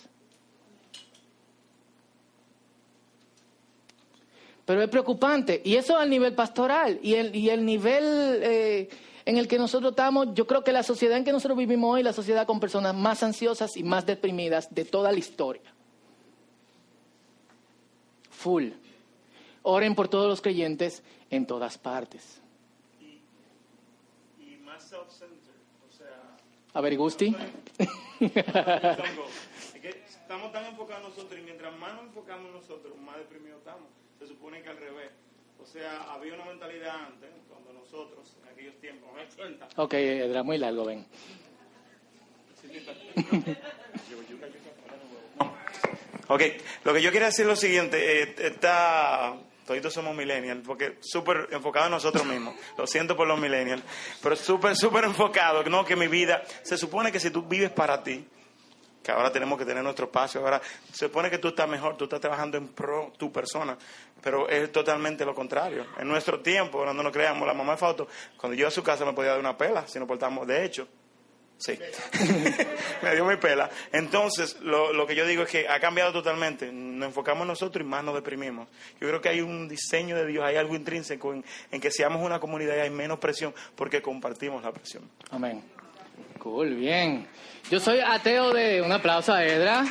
Pero 4.70 4.82
es 4.82 4.88
preocupante. 4.88 5.60
Y 5.64 5.74
eso 5.74 5.96
al 5.96 6.08
nivel 6.08 6.32
pastoral. 6.32 7.00
Y 7.02 7.14
el, 7.14 7.34
y 7.34 7.50
el 7.50 7.66
nivel 7.66 8.04
eh, 8.40 8.88
en 9.24 9.36
el 9.36 9.48
que 9.48 9.58
nosotros 9.58 9.90
estamos, 9.90 10.28
yo 10.32 10.46
creo 10.46 10.62
que 10.62 10.70
la 10.70 10.84
sociedad 10.84 11.18
en 11.18 11.24
que 11.24 11.32
nosotros 11.32 11.58
vivimos 11.58 11.92
hoy, 11.92 12.04
la 12.04 12.12
sociedad 12.12 12.46
con 12.46 12.60
personas 12.60 12.94
más 12.94 13.24
ansiosas 13.24 13.76
y 13.76 13.82
más 13.82 14.06
deprimidas 14.06 14.72
de 14.72 14.84
toda 14.84 15.10
la 15.10 15.18
historia. 15.18 15.74
Full. 18.30 18.68
Oren 19.62 19.96
por 19.96 20.06
todos 20.06 20.28
los 20.28 20.40
creyentes 20.40 21.02
en 21.30 21.46
todas 21.46 21.76
partes. 21.76 22.40
Y, 23.00 24.54
más 24.58 24.88
self-centered, 24.88 25.64
o 25.84 25.92
sea... 25.92 26.36
A 26.74 26.80
ver, 26.80 26.96
Gusti. 26.96 27.34
estamos 29.80 30.52
tan 30.52 30.64
enfocados 30.66 31.08
nosotros 31.08 31.40
y 31.40 31.42
mientras 31.42 31.76
más 31.76 31.92
nos 31.94 32.04
enfocamos 32.04 32.52
nosotros, 32.52 32.96
más 32.98 33.16
deprimidos 33.16 33.58
estamos. 33.58 33.99
Se 34.20 34.26
supone 34.28 34.62
que 34.62 34.68
al 34.68 34.76
revés. 34.76 35.10
O 35.58 35.66
sea, 35.66 36.12
había 36.12 36.34
una 36.34 36.44
mentalidad 36.44 36.94
antes, 37.06 37.30
cuando 37.48 37.72
nosotros, 37.72 38.36
en 38.42 38.48
aquellos 38.52 38.76
tiempos, 38.80 39.10
Ok, 39.76 39.94
era 39.94 40.42
muy 40.42 40.58
largo, 40.58 40.84
ven. 40.84 41.06
ok, 46.28 46.42
lo 46.84 46.94
que 46.94 47.02
yo 47.02 47.10
quiero 47.10 47.26
decir 47.26 47.42
es 47.42 47.48
lo 47.48 47.56
siguiente. 47.56 48.22
Eh, 48.22 48.34
está 48.38 49.36
todos 49.66 49.94
somos 49.94 50.16
millennials, 50.16 50.66
porque 50.66 50.96
súper 51.00 51.48
enfocado 51.52 51.86
en 51.86 51.92
nosotros 51.92 52.26
mismos. 52.26 52.56
Lo 52.76 52.86
siento 52.88 53.16
por 53.16 53.28
los 53.28 53.38
millennials, 53.38 53.82
pero 54.20 54.34
súper, 54.34 54.76
súper 54.76 55.04
enfocado. 55.04 55.62
No, 55.64 55.84
que 55.84 55.94
mi 55.94 56.08
vida, 56.08 56.42
se 56.62 56.76
supone 56.76 57.12
que 57.12 57.20
si 57.20 57.30
tú 57.30 57.42
vives 57.42 57.70
para 57.70 58.02
ti, 58.02 58.26
que 59.02 59.10
ahora 59.10 59.32
tenemos 59.32 59.58
que 59.58 59.64
tener 59.64 59.82
nuestro 59.82 60.06
espacio, 60.06 60.40
ahora 60.40 60.60
se 60.92 61.06
supone 61.06 61.30
que 61.30 61.38
tú 61.38 61.48
estás 61.48 61.68
mejor, 61.68 61.96
tú 61.96 62.04
estás 62.04 62.20
trabajando 62.20 62.58
en 62.58 62.68
pro 62.68 63.12
tu 63.16 63.32
persona, 63.32 63.76
pero 64.22 64.48
es 64.48 64.70
totalmente 64.70 65.24
lo 65.24 65.34
contrario. 65.34 65.86
En 65.98 66.08
nuestro 66.08 66.40
tiempo, 66.40 66.82
cuando 66.82 67.02
nos 67.02 67.12
creamos, 67.12 67.46
la 67.46 67.54
mamá 67.54 67.72
de 67.72 67.78
Fausto, 67.78 68.08
cuando 68.36 68.56
yo 68.56 68.68
a 68.68 68.70
su 68.70 68.82
casa 68.82 69.04
me 69.04 69.12
podía 69.12 69.30
dar 69.30 69.40
una 69.40 69.56
pela 69.56 69.86
si 69.86 69.98
nos 69.98 70.06
portamos, 70.06 70.46
de 70.46 70.64
hecho, 70.64 70.86
Sí. 71.60 71.78
me 73.02 73.14
dio 73.14 73.26
mi 73.26 73.36
pela. 73.36 73.68
Entonces, 73.92 74.58
lo, 74.62 74.94
lo, 74.94 75.06
que 75.06 75.14
yo 75.14 75.26
digo 75.26 75.42
es 75.42 75.50
que 75.50 75.68
ha 75.68 75.78
cambiado 75.78 76.10
totalmente. 76.10 76.72
Nos 76.72 77.08
enfocamos 77.08 77.46
nosotros 77.46 77.84
y 77.84 77.88
más 77.88 78.02
nos 78.02 78.14
deprimimos. 78.14 78.66
Yo 78.98 79.06
creo 79.08 79.20
que 79.20 79.28
hay 79.28 79.42
un 79.42 79.68
diseño 79.68 80.16
de 80.16 80.26
Dios, 80.26 80.42
hay 80.42 80.56
algo 80.56 80.74
intrínseco 80.74 81.34
en, 81.34 81.44
en 81.70 81.80
que 81.80 81.90
seamos 81.90 82.24
una 82.24 82.40
comunidad 82.40 82.76
y 82.76 82.80
hay 82.80 82.90
menos 82.90 83.18
presión 83.18 83.54
porque 83.76 84.00
compartimos 84.00 84.62
la 84.62 84.72
presión. 84.72 85.02
Amén. 85.30 85.62
Cool, 86.40 86.74
bien. 86.74 87.28
Yo 87.70 87.78
soy 87.78 88.00
ateo 88.00 88.52
de... 88.54 88.80
Un 88.80 88.90
aplauso 88.90 89.30
a 89.30 89.44
Edra. 89.44 89.84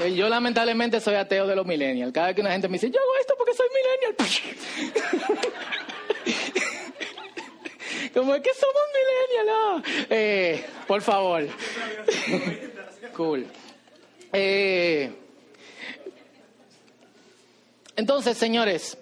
Eh, 0.00 0.14
yo 0.14 0.28
lamentablemente 0.28 1.00
soy 1.00 1.16
ateo 1.16 1.48
de 1.48 1.56
los 1.56 1.66
millennials. 1.66 2.12
Cada 2.12 2.28
vez 2.28 2.36
que 2.36 2.42
una 2.42 2.52
gente 2.52 2.68
me 2.68 2.74
dice, 2.74 2.92
yo 2.92 3.00
hago 3.00 3.10
esto 3.20 3.34
porque 3.36 3.54
soy 3.54 3.66
millennial. 3.74 4.14
Como 8.14 8.36
es 8.36 8.42
que 8.42 8.50
somos 8.54 8.82
millennials, 8.94 9.82
eh, 10.10 10.64
por 10.86 11.02
favor. 11.02 11.48
cool. 13.16 13.48
Eh, 14.32 15.10
entonces, 17.96 18.38
señores, 18.38 18.96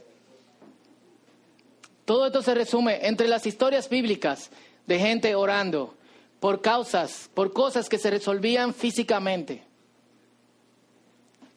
todo 2.07 2.27
esto 2.27 2.41
se 2.41 2.55
resume 2.55 3.07
entre 3.07 3.29
las 3.29 3.45
historias 3.47 3.87
bíblicas 3.89 4.51
de 4.87 4.99
gente 4.99 5.35
orando 5.35 5.95
por 6.41 6.61
causas, 6.61 7.31
por 7.35 7.53
cosas 7.53 7.89
que 7.89 7.99
se 7.99 8.11
resolvían 8.11 8.75
físicamente 8.75 9.63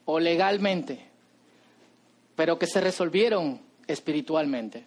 o 0.06 0.20
legalmente, 0.20 1.06
pero 2.36 2.60
que 2.60 2.68
se 2.68 2.82
resolvieron 2.82 3.62
espiritualmente 3.88 4.86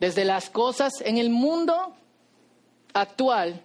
desde 0.00 0.24
las 0.24 0.50
cosas 0.50 1.00
en 1.00 1.18
el 1.18 1.30
mundo 1.30 1.94
actual 2.92 3.62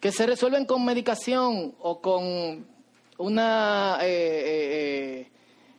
que 0.00 0.12
se 0.12 0.26
resuelven 0.26 0.64
con 0.64 0.84
medicación 0.84 1.74
o 1.80 2.00
con 2.00 2.66
una 3.18 3.98
eh, 4.02 5.26
eh, 5.26 5.30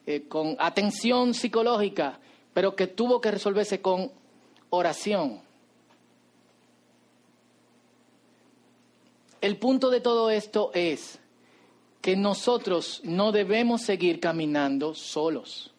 eh, 0.05 0.27
con 0.27 0.55
atención 0.59 1.33
psicológica, 1.33 2.19
pero 2.53 2.75
que 2.75 2.87
tuvo 2.87 3.21
que 3.21 3.31
resolverse 3.31 3.81
con 3.81 4.11
oración. 4.69 5.41
El 9.41 9.57
punto 9.57 9.89
de 9.89 10.01
todo 10.01 10.29
esto 10.29 10.71
es 10.73 11.19
que 12.01 12.15
nosotros 12.15 13.01
no 13.03 13.31
debemos 13.31 13.81
seguir 13.81 14.19
caminando 14.19 14.93
solos. 14.95 15.73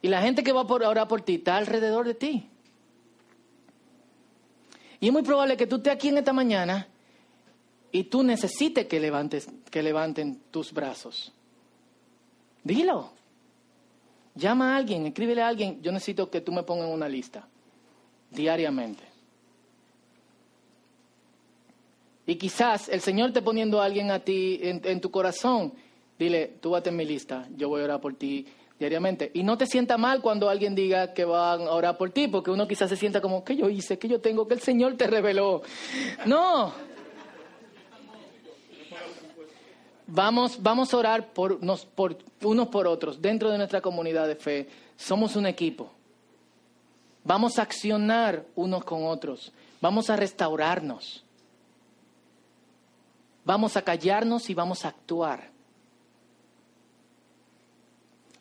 Y 0.00 0.08
la 0.08 0.20
gente 0.20 0.42
que 0.42 0.52
va 0.52 0.62
a 0.62 0.64
orar 0.64 1.08
por 1.08 1.22
ti 1.22 1.36
está 1.36 1.56
alrededor 1.56 2.06
de 2.06 2.14
ti. 2.14 2.48
Y 5.00 5.06
es 5.06 5.12
muy 5.12 5.22
probable 5.22 5.56
que 5.56 5.66
tú 5.66 5.76
estés 5.76 5.94
aquí 5.94 6.08
en 6.08 6.18
esta 6.18 6.32
mañana 6.32 6.88
y 7.90 8.04
tú 8.04 8.22
necesites 8.22 8.86
que, 8.86 9.00
levantes, 9.00 9.48
que 9.70 9.82
levanten 9.82 10.40
tus 10.50 10.72
brazos. 10.72 11.32
Dilo. 12.62 13.12
Llama 14.34 14.74
a 14.74 14.76
alguien, 14.76 15.06
escríbele 15.06 15.42
a 15.42 15.48
alguien. 15.48 15.80
Yo 15.80 15.92
necesito 15.92 16.30
que 16.30 16.40
tú 16.40 16.52
me 16.52 16.64
pongas 16.64 16.88
en 16.88 16.94
una 16.94 17.08
lista 17.08 17.48
diariamente. 18.34 19.02
Y 22.26 22.36
quizás 22.36 22.88
el 22.88 23.00
Señor 23.00 23.32
te 23.32 23.42
poniendo 23.42 23.80
a 23.80 23.84
alguien 23.84 24.10
a 24.10 24.20
ti 24.20 24.58
en, 24.62 25.00
tu 25.00 25.10
corazón, 25.10 25.74
dile, 26.18 26.54
tú 26.60 26.70
vete 26.70 26.88
en 26.88 26.96
mi 26.96 27.04
lista, 27.04 27.46
yo 27.54 27.68
voy 27.68 27.82
a 27.82 27.84
orar 27.84 28.00
por 28.00 28.14
ti 28.14 28.46
diariamente. 28.78 29.30
Y 29.34 29.42
no 29.42 29.58
te 29.58 29.66
sienta 29.66 29.98
mal 29.98 30.22
cuando 30.22 30.48
alguien 30.48 30.74
diga 30.74 31.12
que 31.12 31.24
va 31.24 31.52
a 31.52 31.56
orar 31.56 31.98
por 31.98 32.10
ti, 32.10 32.28
porque 32.28 32.50
uno 32.50 32.66
quizás 32.66 32.88
se 32.88 32.96
sienta 32.96 33.20
como, 33.20 33.44
¿qué 33.44 33.56
yo 33.56 33.68
hice? 33.68 33.98
¿Qué 33.98 34.08
yo 34.08 34.20
tengo? 34.20 34.48
Que 34.48 34.54
el 34.54 34.60
Señor 34.60 34.96
te 34.96 35.06
reveló. 35.06 35.62
No. 36.24 36.72
Vamos, 40.06 40.62
vamos 40.62 40.92
a 40.92 40.96
orar 40.96 41.32
por, 41.32 41.58
por 41.94 42.18
unos 42.42 42.68
por 42.68 42.86
otros 42.86 43.20
dentro 43.20 43.50
de 43.50 43.58
nuestra 43.58 43.80
comunidad 43.82 44.28
de 44.28 44.36
fe. 44.36 44.68
Somos 44.96 45.36
un 45.36 45.46
equipo. 45.46 45.93
Vamos 47.24 47.58
a 47.58 47.62
accionar 47.62 48.44
unos 48.54 48.84
con 48.84 49.06
otros. 49.06 49.50
Vamos 49.80 50.10
a 50.10 50.16
restaurarnos. 50.16 51.24
Vamos 53.44 53.76
a 53.76 53.82
callarnos 53.82 54.48
y 54.50 54.54
vamos 54.54 54.84
a 54.84 54.88
actuar. 54.88 55.50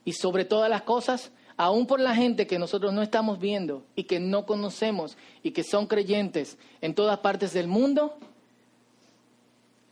Y 0.06 0.14
sobre 0.14 0.44
todas 0.44 0.70
las 0.70 0.82
cosas, 0.82 1.32
aún 1.56 1.88
por 1.88 2.00
la 2.00 2.16
gente 2.16 2.46
que 2.46 2.60
nosotros 2.60 2.94
no 2.94 3.02
estamos 3.02 3.40
viendo 3.40 3.84
y 3.96 4.04
que 4.04 4.20
no 4.20 4.46
conocemos 4.46 5.18
y 5.44 5.52
que 5.52 5.64
son 5.64 5.88
creyentes 5.88 6.58
en 6.82 6.94
todas 6.94 7.20
partes 7.20 7.54
del 7.54 7.68
mundo, 7.68 8.18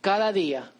cada 0.02 0.32
día 0.32 0.72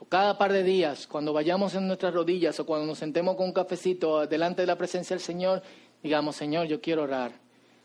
o 0.00 0.06
cada 0.06 0.38
par 0.38 0.52
de 0.52 0.62
días, 0.62 1.06
cuando 1.06 1.32
vayamos 1.32 1.74
en 1.74 1.86
nuestras 1.86 2.14
rodillas 2.14 2.58
o 2.60 2.66
cuando 2.66 2.86
nos 2.86 2.98
sentemos 2.98 3.36
con 3.36 3.46
un 3.46 3.52
cafecito 3.52 4.26
delante 4.26 4.62
de 4.62 4.66
la 4.66 4.76
presencia 4.76 5.14
del 5.14 5.24
Señor, 5.24 5.62
digamos, 6.04 6.36
Señor, 6.36 6.66
yo 6.66 6.82
quiero 6.82 7.02
orar 7.02 7.32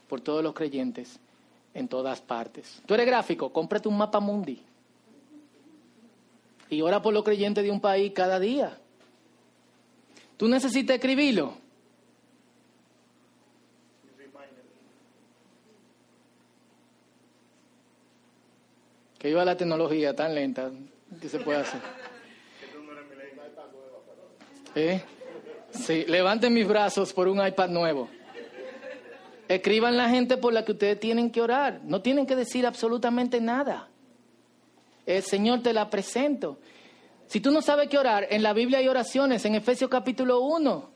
por 0.09 0.19
todos 0.19 0.43
los 0.43 0.53
creyentes 0.53 1.17
en 1.73 1.87
todas 1.87 2.19
partes. 2.19 2.81
Tú 2.85 2.93
eres 2.93 3.05
gráfico, 3.05 3.51
cómprate 3.51 3.87
un 3.87 3.97
mapa 3.97 4.19
mundi 4.19 4.61
y 6.69 6.81
ora 6.81 7.01
por 7.01 7.13
los 7.13 7.23
creyentes 7.23 7.63
de 7.63 7.71
un 7.71 7.79
país 7.79 8.11
cada 8.13 8.37
día. 8.37 8.77
Tú 10.35 10.49
necesitas 10.49 10.95
escribirlo. 10.95 11.53
Que 19.17 19.29
iba 19.29 19.43
la 19.43 19.55
tecnología 19.55 20.15
tan 20.15 20.35
lenta 20.35 20.71
que 21.21 21.29
se 21.29 21.39
puede 21.39 21.59
hacer. 21.59 21.81
¿Eh? 24.75 25.01
Sí, 25.71 26.05
levanten 26.07 26.53
mis 26.53 26.67
brazos 26.67 27.13
por 27.13 27.27
un 27.27 27.45
iPad 27.45 27.69
nuevo. 27.69 28.09
Escriban 29.47 29.97
la 29.97 30.09
gente 30.09 30.37
por 30.37 30.53
la 30.53 30.63
que 30.63 30.73
ustedes 30.73 30.99
tienen 30.99 31.31
que 31.31 31.41
orar. 31.41 31.81
No 31.83 32.01
tienen 32.01 32.25
que 32.25 32.35
decir 32.35 32.65
absolutamente 32.65 33.41
nada. 33.41 33.89
El 35.05 35.23
Señor 35.23 35.63
te 35.63 35.73
la 35.73 35.89
presento. 35.89 36.59
Si 37.27 37.41
tú 37.41 37.51
no 37.51 37.61
sabes 37.61 37.89
qué 37.89 37.97
orar, 37.97 38.27
en 38.29 38.43
la 38.43 38.53
Biblia 38.53 38.79
hay 38.79 38.87
oraciones, 38.87 39.45
en 39.45 39.55
Efesios 39.55 39.89
capítulo 39.89 40.41
1, 40.41 40.89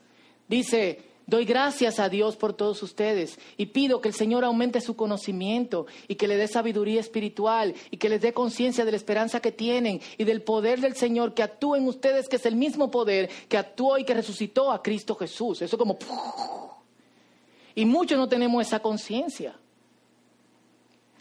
dice, 0.48 1.02
doy 1.26 1.44
gracias 1.44 1.98
a 1.98 2.08
Dios 2.08 2.36
por 2.36 2.52
todos 2.52 2.82
ustedes 2.82 3.38
y 3.56 3.66
pido 3.66 4.00
que 4.00 4.08
el 4.08 4.14
Señor 4.14 4.44
aumente 4.44 4.80
su 4.80 4.96
conocimiento 4.96 5.86
y 6.08 6.16
que 6.16 6.28
le 6.28 6.36
dé 6.36 6.48
sabiduría 6.48 7.00
espiritual 7.00 7.74
y 7.90 7.96
que 7.96 8.08
les 8.08 8.20
dé 8.20 8.32
conciencia 8.32 8.84
de 8.84 8.90
la 8.90 8.96
esperanza 8.96 9.40
que 9.40 9.52
tienen 9.52 10.00
y 10.18 10.24
del 10.24 10.42
poder 10.42 10.80
del 10.80 10.96
Señor 10.96 11.34
que 11.34 11.42
actúa 11.42 11.78
en 11.78 11.88
ustedes, 11.88 12.28
que 12.28 12.36
es 12.36 12.46
el 12.46 12.56
mismo 12.56 12.90
poder 12.90 13.28
que 13.48 13.58
actuó 13.58 13.98
y 13.98 14.04
que 14.04 14.14
resucitó 14.14 14.70
a 14.70 14.82
Cristo 14.82 15.14
Jesús. 15.14 15.62
Eso 15.62 15.78
como... 15.78 15.98
Y 17.74 17.84
muchos 17.84 18.18
no 18.18 18.28
tenemos 18.28 18.64
esa 18.64 18.80
conciencia. 18.80 19.56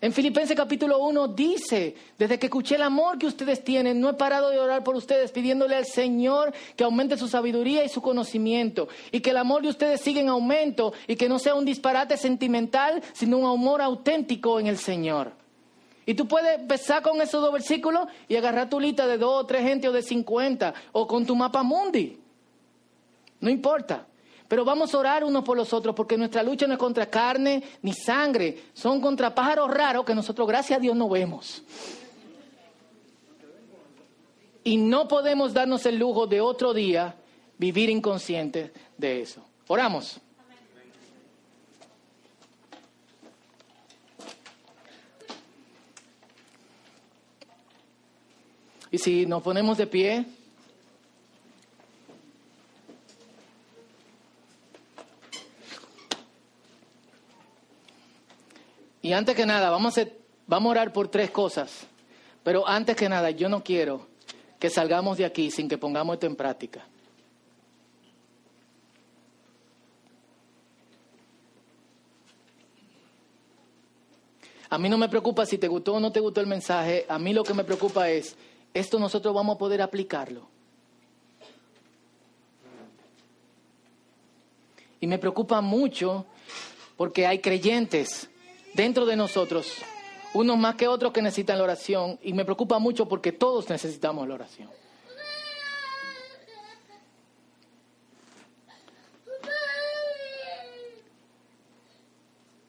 En 0.04 0.12
Filipenses 0.12 0.58
capítulo 0.58 1.00
1 1.00 1.30
dice, 1.30 1.96
desde 2.20 2.38
que 2.38 2.48
escuché 2.48 2.76
el 2.76 2.82
amor 2.82 3.18
que 3.18 3.26
ustedes 3.26 3.64
tienen, 3.64 4.02
no 4.02 4.10
he 4.10 4.14
parado 4.16 4.50
de 4.50 4.60
orar 4.60 4.84
por 4.84 4.98
ustedes, 4.98 5.32
pidiéndole 5.32 5.78
al 5.78 5.86
Señor 5.86 6.54
que 6.76 6.84
aumente 6.84 7.16
su 7.16 7.30
sabiduría 7.30 7.86
y 7.86 7.88
su 7.88 8.02
conocimiento, 8.02 8.90
y 9.14 9.22
que 9.22 9.30
el 9.30 9.38
amor 9.38 9.62
de 9.62 9.70
ustedes 9.70 10.02
siga 10.02 10.20
en 10.20 10.28
aumento, 10.28 10.92
y 11.08 11.16
que 11.16 11.30
no 11.30 11.40
sea 11.40 11.56
un 11.56 11.64
disparate 11.64 12.18
sentimental, 12.18 13.02
sino 13.14 13.38
un 13.38 13.46
amor 13.46 13.82
auténtico 13.82 14.60
en 14.60 14.68
el 14.68 14.78
Señor. 14.78 15.32
Y 16.06 16.16
tú 16.16 16.28
puedes 16.28 16.60
empezar 16.60 17.02
con 17.02 17.22
esos 17.22 17.42
dos 17.42 17.54
versículos 17.54 18.10
y 18.28 18.36
agarrar 18.36 18.70
tu 18.70 18.82
lista 18.82 19.08
de 19.08 19.18
dos 19.18 19.44
o 19.44 19.46
tres 19.46 19.62
gente 19.62 19.88
o 19.88 19.94
de 19.94 20.02
cincuenta, 20.02 20.74
o 20.92 21.08
con 21.08 21.26
tu 21.26 21.34
mapa 21.34 21.64
mundi. 21.64 22.20
No 23.40 23.50
importa. 23.50 24.06
Pero 24.54 24.66
vamos 24.66 24.94
a 24.94 25.00
orar 25.00 25.24
unos 25.24 25.44
por 25.44 25.58
los 25.58 25.74
otros 25.74 25.96
porque 25.96 26.16
nuestra 26.16 26.44
lucha 26.44 26.68
no 26.68 26.74
es 26.74 26.80
contra 26.80 27.10
carne 27.10 27.64
ni 27.82 27.92
sangre, 27.92 28.66
son 28.76 29.02
contra 29.02 29.34
pájaros 29.34 29.68
raros 29.72 30.06
que 30.06 30.14
nosotros, 30.14 30.48
gracias 30.48 30.78
a 30.78 30.80
Dios, 30.80 30.96
no 30.96 31.10
vemos. 31.10 31.64
Y 34.64 34.78
no 34.78 35.08
podemos 35.08 35.56
darnos 35.56 35.88
el 35.88 35.98
lujo 35.98 36.28
de 36.28 36.40
otro 36.40 36.72
día 36.72 37.16
vivir 37.58 37.90
inconscientes 37.90 38.70
de 38.96 39.22
eso. 39.22 39.42
Oramos. 39.66 40.20
Y 48.92 49.00
si 49.00 49.26
nos 49.26 49.42
ponemos 49.42 49.80
de 49.80 49.88
pie. 49.88 50.43
Y 59.04 59.12
antes 59.12 59.36
que 59.36 59.46
nada, 59.46 59.70
vamos 59.70 59.98
a, 59.98 60.08
vamos 60.48 60.70
a 60.70 60.72
orar 60.72 60.94
por 60.94 61.10
tres 61.10 61.30
cosas. 61.30 61.86
Pero 62.42 62.66
antes 62.66 62.96
que 62.96 63.10
nada, 63.10 63.32
yo 63.32 63.50
no 63.50 63.62
quiero 63.62 64.08
que 64.58 64.70
salgamos 64.70 65.18
de 65.18 65.26
aquí 65.26 65.52
sin 65.52 65.68
que 65.68 65.78
pongamos 65.78 66.14
esto 66.14 66.26
en 66.26 66.38
práctica. 66.38 66.86
A 74.70 74.78
mí 74.78 74.88
no 74.88 74.98
me 74.98 75.10
preocupa 75.10 75.46
si 75.46 75.58
te 75.58 75.68
gustó 75.68 75.96
o 75.96 76.00
no 76.00 76.12
te 76.12 76.22
gustó 76.22 76.40
el 76.40 76.48
mensaje, 76.48 77.06
a 77.08 77.20
mí 77.20 77.34
lo 77.34 77.44
que 77.44 77.54
me 77.54 77.66
preocupa 77.66 78.10
es, 78.10 78.38
esto 78.74 78.98
nosotros 78.98 79.36
vamos 79.36 79.56
a 79.58 79.60
poder 79.60 79.82
aplicarlo. 79.82 80.48
Y 85.02 85.08
me 85.08 85.20
preocupa 85.20 85.60
mucho 85.60 86.26
porque 86.96 87.28
hay 87.28 87.40
creyentes 87.40 88.30
dentro 88.74 89.06
de 89.06 89.16
nosotros, 89.16 89.78
unos 90.34 90.58
más 90.58 90.76
que 90.76 90.88
otros 90.88 91.14
que 91.14 91.22
necesitan 91.22 91.58
la 91.58 91.64
oración, 91.64 92.20
y 92.24 92.34
me 92.34 92.46
preocupa 92.46 92.80
mucho 92.80 93.08
porque 93.08 93.32
todos 93.32 93.70
necesitamos 93.70 94.28
la 94.28 94.36
oración. 94.36 94.70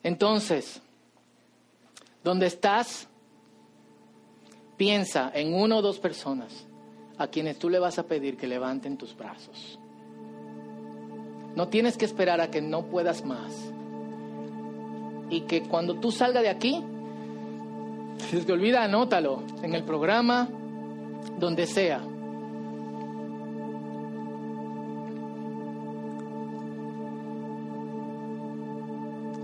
Entonces, 0.03 0.83
donde 2.23 2.47
estás, 2.47 3.09
piensa 4.77 5.31
en 5.35 5.55
una 5.55 5.77
o 5.77 5.83
dos 5.83 5.99
personas 5.99 6.67
a 7.17 7.29
quienes 7.29 7.59
tú 7.59 7.71
le 7.71 7.79
vas 7.79 7.99
a 7.99 8.07
pedir 8.07 8.37
que 8.37 8.47
levanten 8.47 8.99
tus 8.99 9.17
brazos. 9.17 9.79
No 11.57 11.69
tienes 11.69 11.97
que 11.97 12.05
esperar 12.05 12.41
a 12.41 12.51
que 12.51 12.61
no 12.61 12.87
puedas 12.87 13.25
más 13.25 13.73
y 15.31 15.43
que 15.43 15.63
cuando 15.63 15.95
tú 15.95 16.11
salgas 16.11 16.43
de 16.43 16.49
aquí, 16.49 16.83
si 18.31 18.41
te 18.41 18.53
olvida, 18.53 18.83
anótalo 18.83 19.43
en 19.63 19.75
el 19.75 19.85
programa, 19.85 20.49
donde 21.39 21.67
sea. 21.67 22.01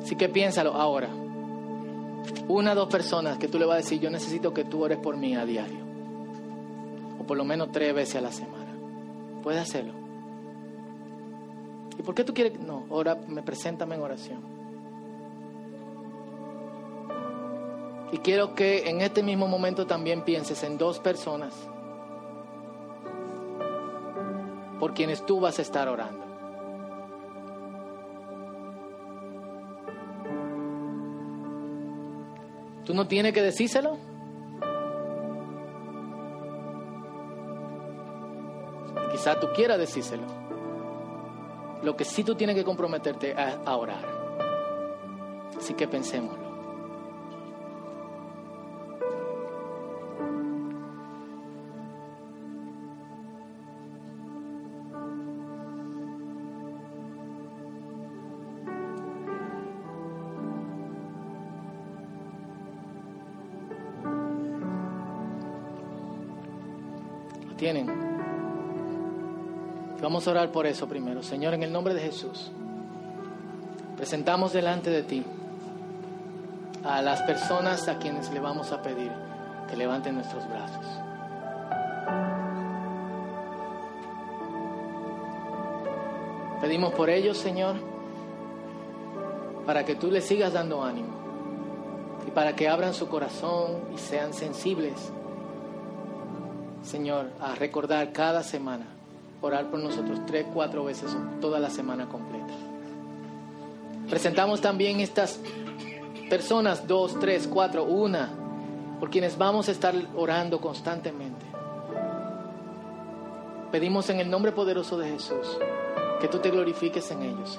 Así 0.03 0.17
que 0.17 0.29
piénsalo 0.29 0.75
ahora. 0.75 1.09
Una 2.49 2.73
o 2.73 2.75
dos 2.75 2.89
personas 2.89 3.39
que 3.39 3.49
tú 3.49 3.59
le 3.59 3.65
vas 3.65 3.75
a 3.75 3.77
decir, 3.79 4.01
yo 4.01 4.11
necesito 4.11 4.53
que 4.53 4.65
tú 4.65 4.83
ores 4.83 4.99
por 4.99 5.17
mí 5.17 5.37
a 5.37 5.45
diario. 5.45 5.79
O 7.21 7.25
por 7.25 7.37
lo 7.37 7.45
menos 7.45 7.71
tres 7.71 7.95
veces 7.95 8.17
a 8.17 8.21
la 8.21 8.33
semana. 8.33 8.73
Puedes 9.43 9.61
hacerlo. 9.61 9.93
¿Y 11.99 12.03
por 12.03 12.15
qué 12.15 12.25
tú 12.25 12.35
quieres? 12.35 12.59
No, 12.59 12.87
ahora 12.91 13.19
me 13.29 13.43
preséntame 13.43 13.95
en 13.95 14.01
oración. 14.01 14.60
Y 18.13 18.19
quiero 18.19 18.55
que 18.55 18.89
en 18.89 19.01
este 19.01 19.23
mismo 19.23 19.47
momento 19.47 19.87
también 19.87 20.23
pienses 20.23 20.63
en 20.65 20.79
dos 20.79 20.99
personas 20.99 21.55
por 24.81 24.95
quienes 24.95 25.25
tú 25.25 25.39
vas 25.39 25.59
a 25.59 25.63
estar 25.63 25.89
orando. 25.89 26.25
¿Tú 32.85 32.95
no 32.95 33.07
tienes 33.07 33.33
que 33.33 33.43
decírselo? 33.43 33.99
Quizá 39.13 39.39
tú 39.39 39.49
quieras 39.55 39.79
decírselo. 39.79 40.25
Lo 41.83 41.97
que 41.97 42.05
sí 42.05 42.25
tú 42.25 42.35
tienes 42.35 42.57
que 42.57 42.65
comprometerte 42.65 43.33
es 43.33 43.57
a 43.65 43.77
orar. 43.77 44.05
Así 45.57 45.75
que 45.75 45.87
pensémoslo. 45.87 46.40
Orar 70.27 70.53
por 70.53 70.67
eso 70.67 70.87
primero. 70.87 71.23
Señor, 71.23 71.55
en 71.55 71.63
el 71.63 71.73
nombre 71.73 71.95
de 71.95 72.01
Jesús, 72.01 72.51
presentamos 73.97 74.53
delante 74.53 74.91
de 74.91 75.03
ti 75.03 75.25
a 76.85 77.03
las 77.03 77.23
personas 77.23 77.89
a 77.89 77.99
quienes 77.99 78.31
le 78.31 78.41
vamos 78.41 78.73
a 78.73 78.83
pedir 78.83 79.11
que 79.69 79.77
levanten 79.77 80.15
nuestros 80.15 80.49
brazos. 80.49 80.85
Pedimos 86.61 86.93
por 86.93 87.09
ellos, 87.09 87.39
Señor, 87.39 87.77
para 89.65 89.85
que 89.85 89.95
tú 89.95 90.11
les 90.11 90.25
sigas 90.27 90.53
dando 90.53 90.83
ánimo 90.83 91.09
y 92.27 92.31
para 92.31 92.55
que 92.55 92.69
abran 92.69 92.93
su 92.93 93.09
corazón 93.09 93.81
y 93.95 93.99
sean 93.99 94.35
sensibles, 94.35 95.13
Señor, 96.83 97.31
a 97.41 97.55
recordar 97.55 98.13
cada 98.13 98.43
semana, 98.43 98.87
orar 99.41 99.71
por 99.71 99.81
nosotros 99.81 100.21
tres, 100.27 100.47
cuatro 100.53 100.85
veces 100.85 101.17
toda 101.41 101.59
la 101.59 101.71
semana 101.71 102.09
completa. 102.09 102.53
Presentamos 104.09 104.61
también 104.61 105.01
estas 105.01 105.41
personas, 106.29 106.87
dos, 106.87 107.19
tres, 107.21 107.49
cuatro, 107.49 107.85
una, 107.85 108.31
por 108.99 109.11
quienes 109.11 109.39
vamos 109.39 109.69
a 109.69 109.73
estar 109.73 109.95
orando 110.17 110.61
constantemente. 110.61 111.47
Pedimos 113.73 114.11
en 114.11 114.21
el 114.21 114.31
nombre 114.31 114.53
poderoso 114.53 114.99
de 114.99 115.11
Jesús 115.11 115.59
que 116.21 116.29
tú 116.29 116.39
te 116.39 116.51
glorifiques 116.51 117.11
en 117.13 117.23
ellos, 117.23 117.59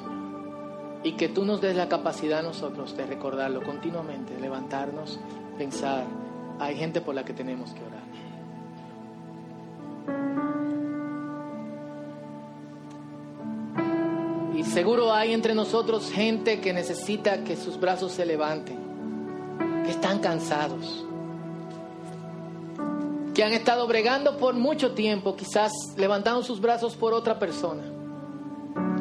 y 1.03 1.13
que 1.13 1.29
tú 1.29 1.45
nos 1.45 1.61
des 1.61 1.75
la 1.75 1.89
capacidad 1.89 2.39
a 2.39 2.43
nosotros 2.43 2.95
de 2.95 3.05
recordarlo 3.05 3.63
continuamente, 3.63 4.39
levantarnos, 4.39 5.19
pensar, 5.57 6.05
hay 6.59 6.75
gente 6.75 7.01
por 7.01 7.15
la 7.15 7.25
que 7.25 7.33
tenemos 7.33 7.71
que 7.71 7.83
orar. 7.83 8.00
Seguro 14.71 15.13
hay 15.13 15.33
entre 15.33 15.53
nosotros 15.53 16.09
gente 16.11 16.61
que 16.61 16.71
necesita 16.71 17.43
que 17.43 17.57
sus 17.57 17.77
brazos 17.79 18.13
se 18.13 18.25
levanten, 18.25 18.77
que 19.83 19.91
están 19.91 20.19
cansados, 20.19 21.05
que 23.33 23.43
han 23.43 23.51
estado 23.51 23.85
bregando 23.85 24.37
por 24.37 24.53
mucho 24.53 24.93
tiempo, 24.93 25.35
quizás 25.35 25.71
levantando 25.97 26.41
sus 26.41 26.61
brazos 26.61 26.95
por 26.95 27.13
otra 27.13 27.37
persona 27.37 27.83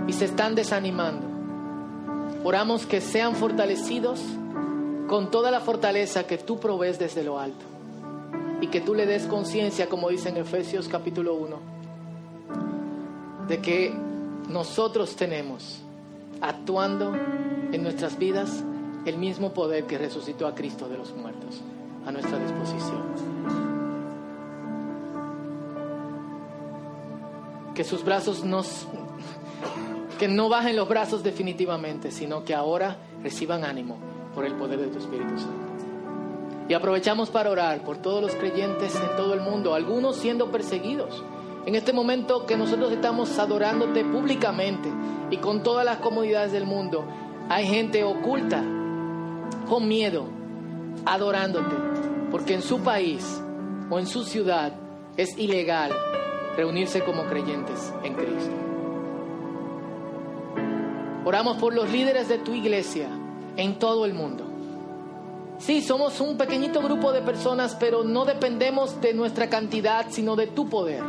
y 0.08 0.12
se 0.12 0.24
están 0.24 0.56
desanimando. 0.56 1.28
Oramos 2.42 2.84
que 2.84 3.00
sean 3.00 3.36
fortalecidos 3.36 4.20
con 5.08 5.30
toda 5.30 5.52
la 5.52 5.60
fortaleza 5.60 6.26
que 6.26 6.38
tú 6.38 6.58
provees 6.58 6.98
desde 6.98 7.22
lo 7.22 7.38
alto 7.38 7.64
y 8.60 8.66
que 8.66 8.80
tú 8.80 8.94
le 8.94 9.06
des 9.06 9.26
conciencia, 9.26 9.88
como 9.88 10.08
dice 10.08 10.30
en 10.30 10.38
Efesios 10.38 10.88
capítulo 10.88 11.34
1, 11.34 11.56
de 13.46 13.60
que 13.60 14.09
nosotros 14.50 15.16
tenemos 15.16 15.80
actuando 16.40 17.14
en 17.72 17.82
nuestras 17.82 18.18
vidas 18.18 18.62
el 19.06 19.16
mismo 19.16 19.52
poder 19.52 19.86
que 19.86 19.96
resucitó 19.96 20.46
a 20.46 20.54
Cristo 20.54 20.88
de 20.88 20.98
los 20.98 21.14
muertos 21.14 21.60
a 22.06 22.12
nuestra 22.12 22.38
disposición. 22.38 23.02
Que 27.74 27.84
sus 27.84 28.04
brazos 28.04 28.44
nos 28.44 28.86
que 30.18 30.28
no 30.28 30.50
bajen 30.50 30.76
los 30.76 30.86
brazos 30.86 31.22
definitivamente, 31.22 32.10
sino 32.10 32.44
que 32.44 32.54
ahora 32.54 32.98
reciban 33.22 33.64
ánimo 33.64 33.96
por 34.34 34.44
el 34.44 34.54
poder 34.54 34.78
de 34.78 34.88
tu 34.88 34.98
Espíritu 34.98 35.38
Santo. 35.38 35.70
Y 36.68 36.74
aprovechamos 36.74 37.30
para 37.30 37.50
orar 37.50 37.82
por 37.82 37.96
todos 37.96 38.20
los 38.20 38.34
creyentes 38.34 38.94
en 38.94 39.16
todo 39.16 39.32
el 39.32 39.40
mundo, 39.40 39.74
algunos 39.74 40.16
siendo 40.16 40.50
perseguidos. 40.50 41.22
En 41.66 41.74
este 41.74 41.92
momento 41.92 42.46
que 42.46 42.56
nosotros 42.56 42.90
estamos 42.90 43.38
adorándote 43.38 44.04
públicamente 44.04 44.88
y 45.30 45.36
con 45.36 45.62
todas 45.62 45.84
las 45.84 45.98
comunidades 45.98 46.52
del 46.52 46.64
mundo, 46.64 47.04
hay 47.48 47.66
gente 47.66 48.02
oculta, 48.02 48.62
con 49.68 49.86
miedo, 49.86 50.24
adorándote, 51.04 51.76
porque 52.30 52.54
en 52.54 52.62
su 52.62 52.80
país 52.80 53.42
o 53.90 53.98
en 53.98 54.06
su 54.06 54.24
ciudad 54.24 54.72
es 55.16 55.36
ilegal 55.36 55.92
reunirse 56.56 57.02
como 57.02 57.24
creyentes 57.24 57.92
en 58.04 58.14
Cristo. 58.14 58.50
Oramos 61.24 61.58
por 61.58 61.74
los 61.74 61.90
líderes 61.90 62.28
de 62.28 62.38
tu 62.38 62.54
iglesia 62.54 63.08
en 63.56 63.78
todo 63.78 64.06
el 64.06 64.14
mundo. 64.14 64.46
Sí, 65.58 65.82
somos 65.82 66.20
un 66.22 66.38
pequeñito 66.38 66.80
grupo 66.80 67.12
de 67.12 67.20
personas, 67.20 67.76
pero 67.78 68.02
no 68.02 68.24
dependemos 68.24 68.98
de 69.02 69.12
nuestra 69.12 69.50
cantidad, 69.50 70.06
sino 70.08 70.34
de 70.34 70.46
tu 70.46 70.70
poder. 70.70 71.02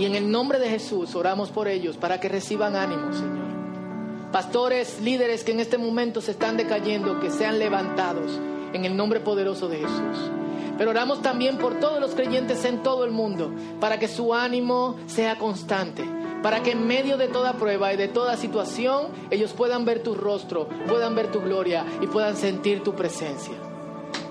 Y 0.00 0.06
en 0.06 0.14
el 0.14 0.30
nombre 0.30 0.58
de 0.58 0.70
Jesús 0.70 1.14
oramos 1.14 1.50
por 1.50 1.68
ellos 1.68 1.98
para 1.98 2.18
que 2.18 2.30
reciban 2.30 2.74
ánimo, 2.74 3.12
Señor. 3.12 4.30
Pastores, 4.32 4.98
líderes 5.02 5.44
que 5.44 5.52
en 5.52 5.60
este 5.60 5.76
momento 5.76 6.22
se 6.22 6.30
están 6.30 6.56
decayendo, 6.56 7.20
que 7.20 7.30
sean 7.30 7.58
levantados 7.58 8.40
en 8.72 8.86
el 8.86 8.96
nombre 8.96 9.20
poderoso 9.20 9.68
de 9.68 9.76
Jesús. 9.76 10.30
Pero 10.78 10.92
oramos 10.92 11.20
también 11.20 11.58
por 11.58 11.80
todos 11.80 12.00
los 12.00 12.14
creyentes 12.14 12.64
en 12.64 12.82
todo 12.82 13.04
el 13.04 13.10
mundo, 13.10 13.52
para 13.78 13.98
que 13.98 14.08
su 14.08 14.32
ánimo 14.32 14.96
sea 15.06 15.36
constante, 15.36 16.02
para 16.42 16.62
que 16.62 16.70
en 16.70 16.86
medio 16.86 17.18
de 17.18 17.28
toda 17.28 17.52
prueba 17.52 17.92
y 17.92 17.98
de 17.98 18.08
toda 18.08 18.38
situación 18.38 19.08
ellos 19.28 19.52
puedan 19.52 19.84
ver 19.84 20.02
tu 20.02 20.14
rostro, 20.14 20.66
puedan 20.88 21.14
ver 21.14 21.30
tu 21.30 21.42
gloria 21.42 21.84
y 22.00 22.06
puedan 22.06 22.38
sentir 22.38 22.82
tu 22.82 22.94
presencia. 22.94 23.52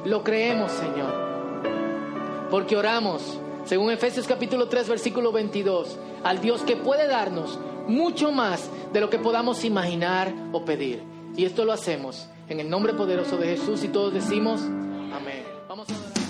Lo 0.04 0.24
creemos, 0.24 0.72
Señor, 0.72 1.14
porque 2.50 2.76
oramos, 2.76 3.40
según 3.70 3.92
Efesios 3.92 4.26
capítulo 4.26 4.68
3, 4.68 4.90
versículo 4.90 5.32
22, 5.32 5.96
al 6.24 6.42
Dios 6.42 6.64
que 6.64 6.76
puede 6.76 7.08
darnos 7.08 7.60
mucho 7.88 8.32
más 8.32 8.68
de 8.92 9.00
lo 9.00 9.12
que 9.12 9.20
podamos 9.20 9.64
imaginar 9.64 10.34
o 10.52 10.66
pedir. 10.66 11.04
Y 11.38 11.46
esto 11.46 11.66
lo 11.66 11.72
hacemos 11.72 12.28
en 12.48 12.60
el 12.60 12.68
nombre 12.68 12.96
poderoso 12.96 13.38
de 13.38 13.56
Jesús 13.56 13.84
y 13.84 13.90
todos 13.90 14.12
decimos, 14.12 14.60
amén. 15.14 15.44
Vamos 15.68 15.88
a. 15.92 16.29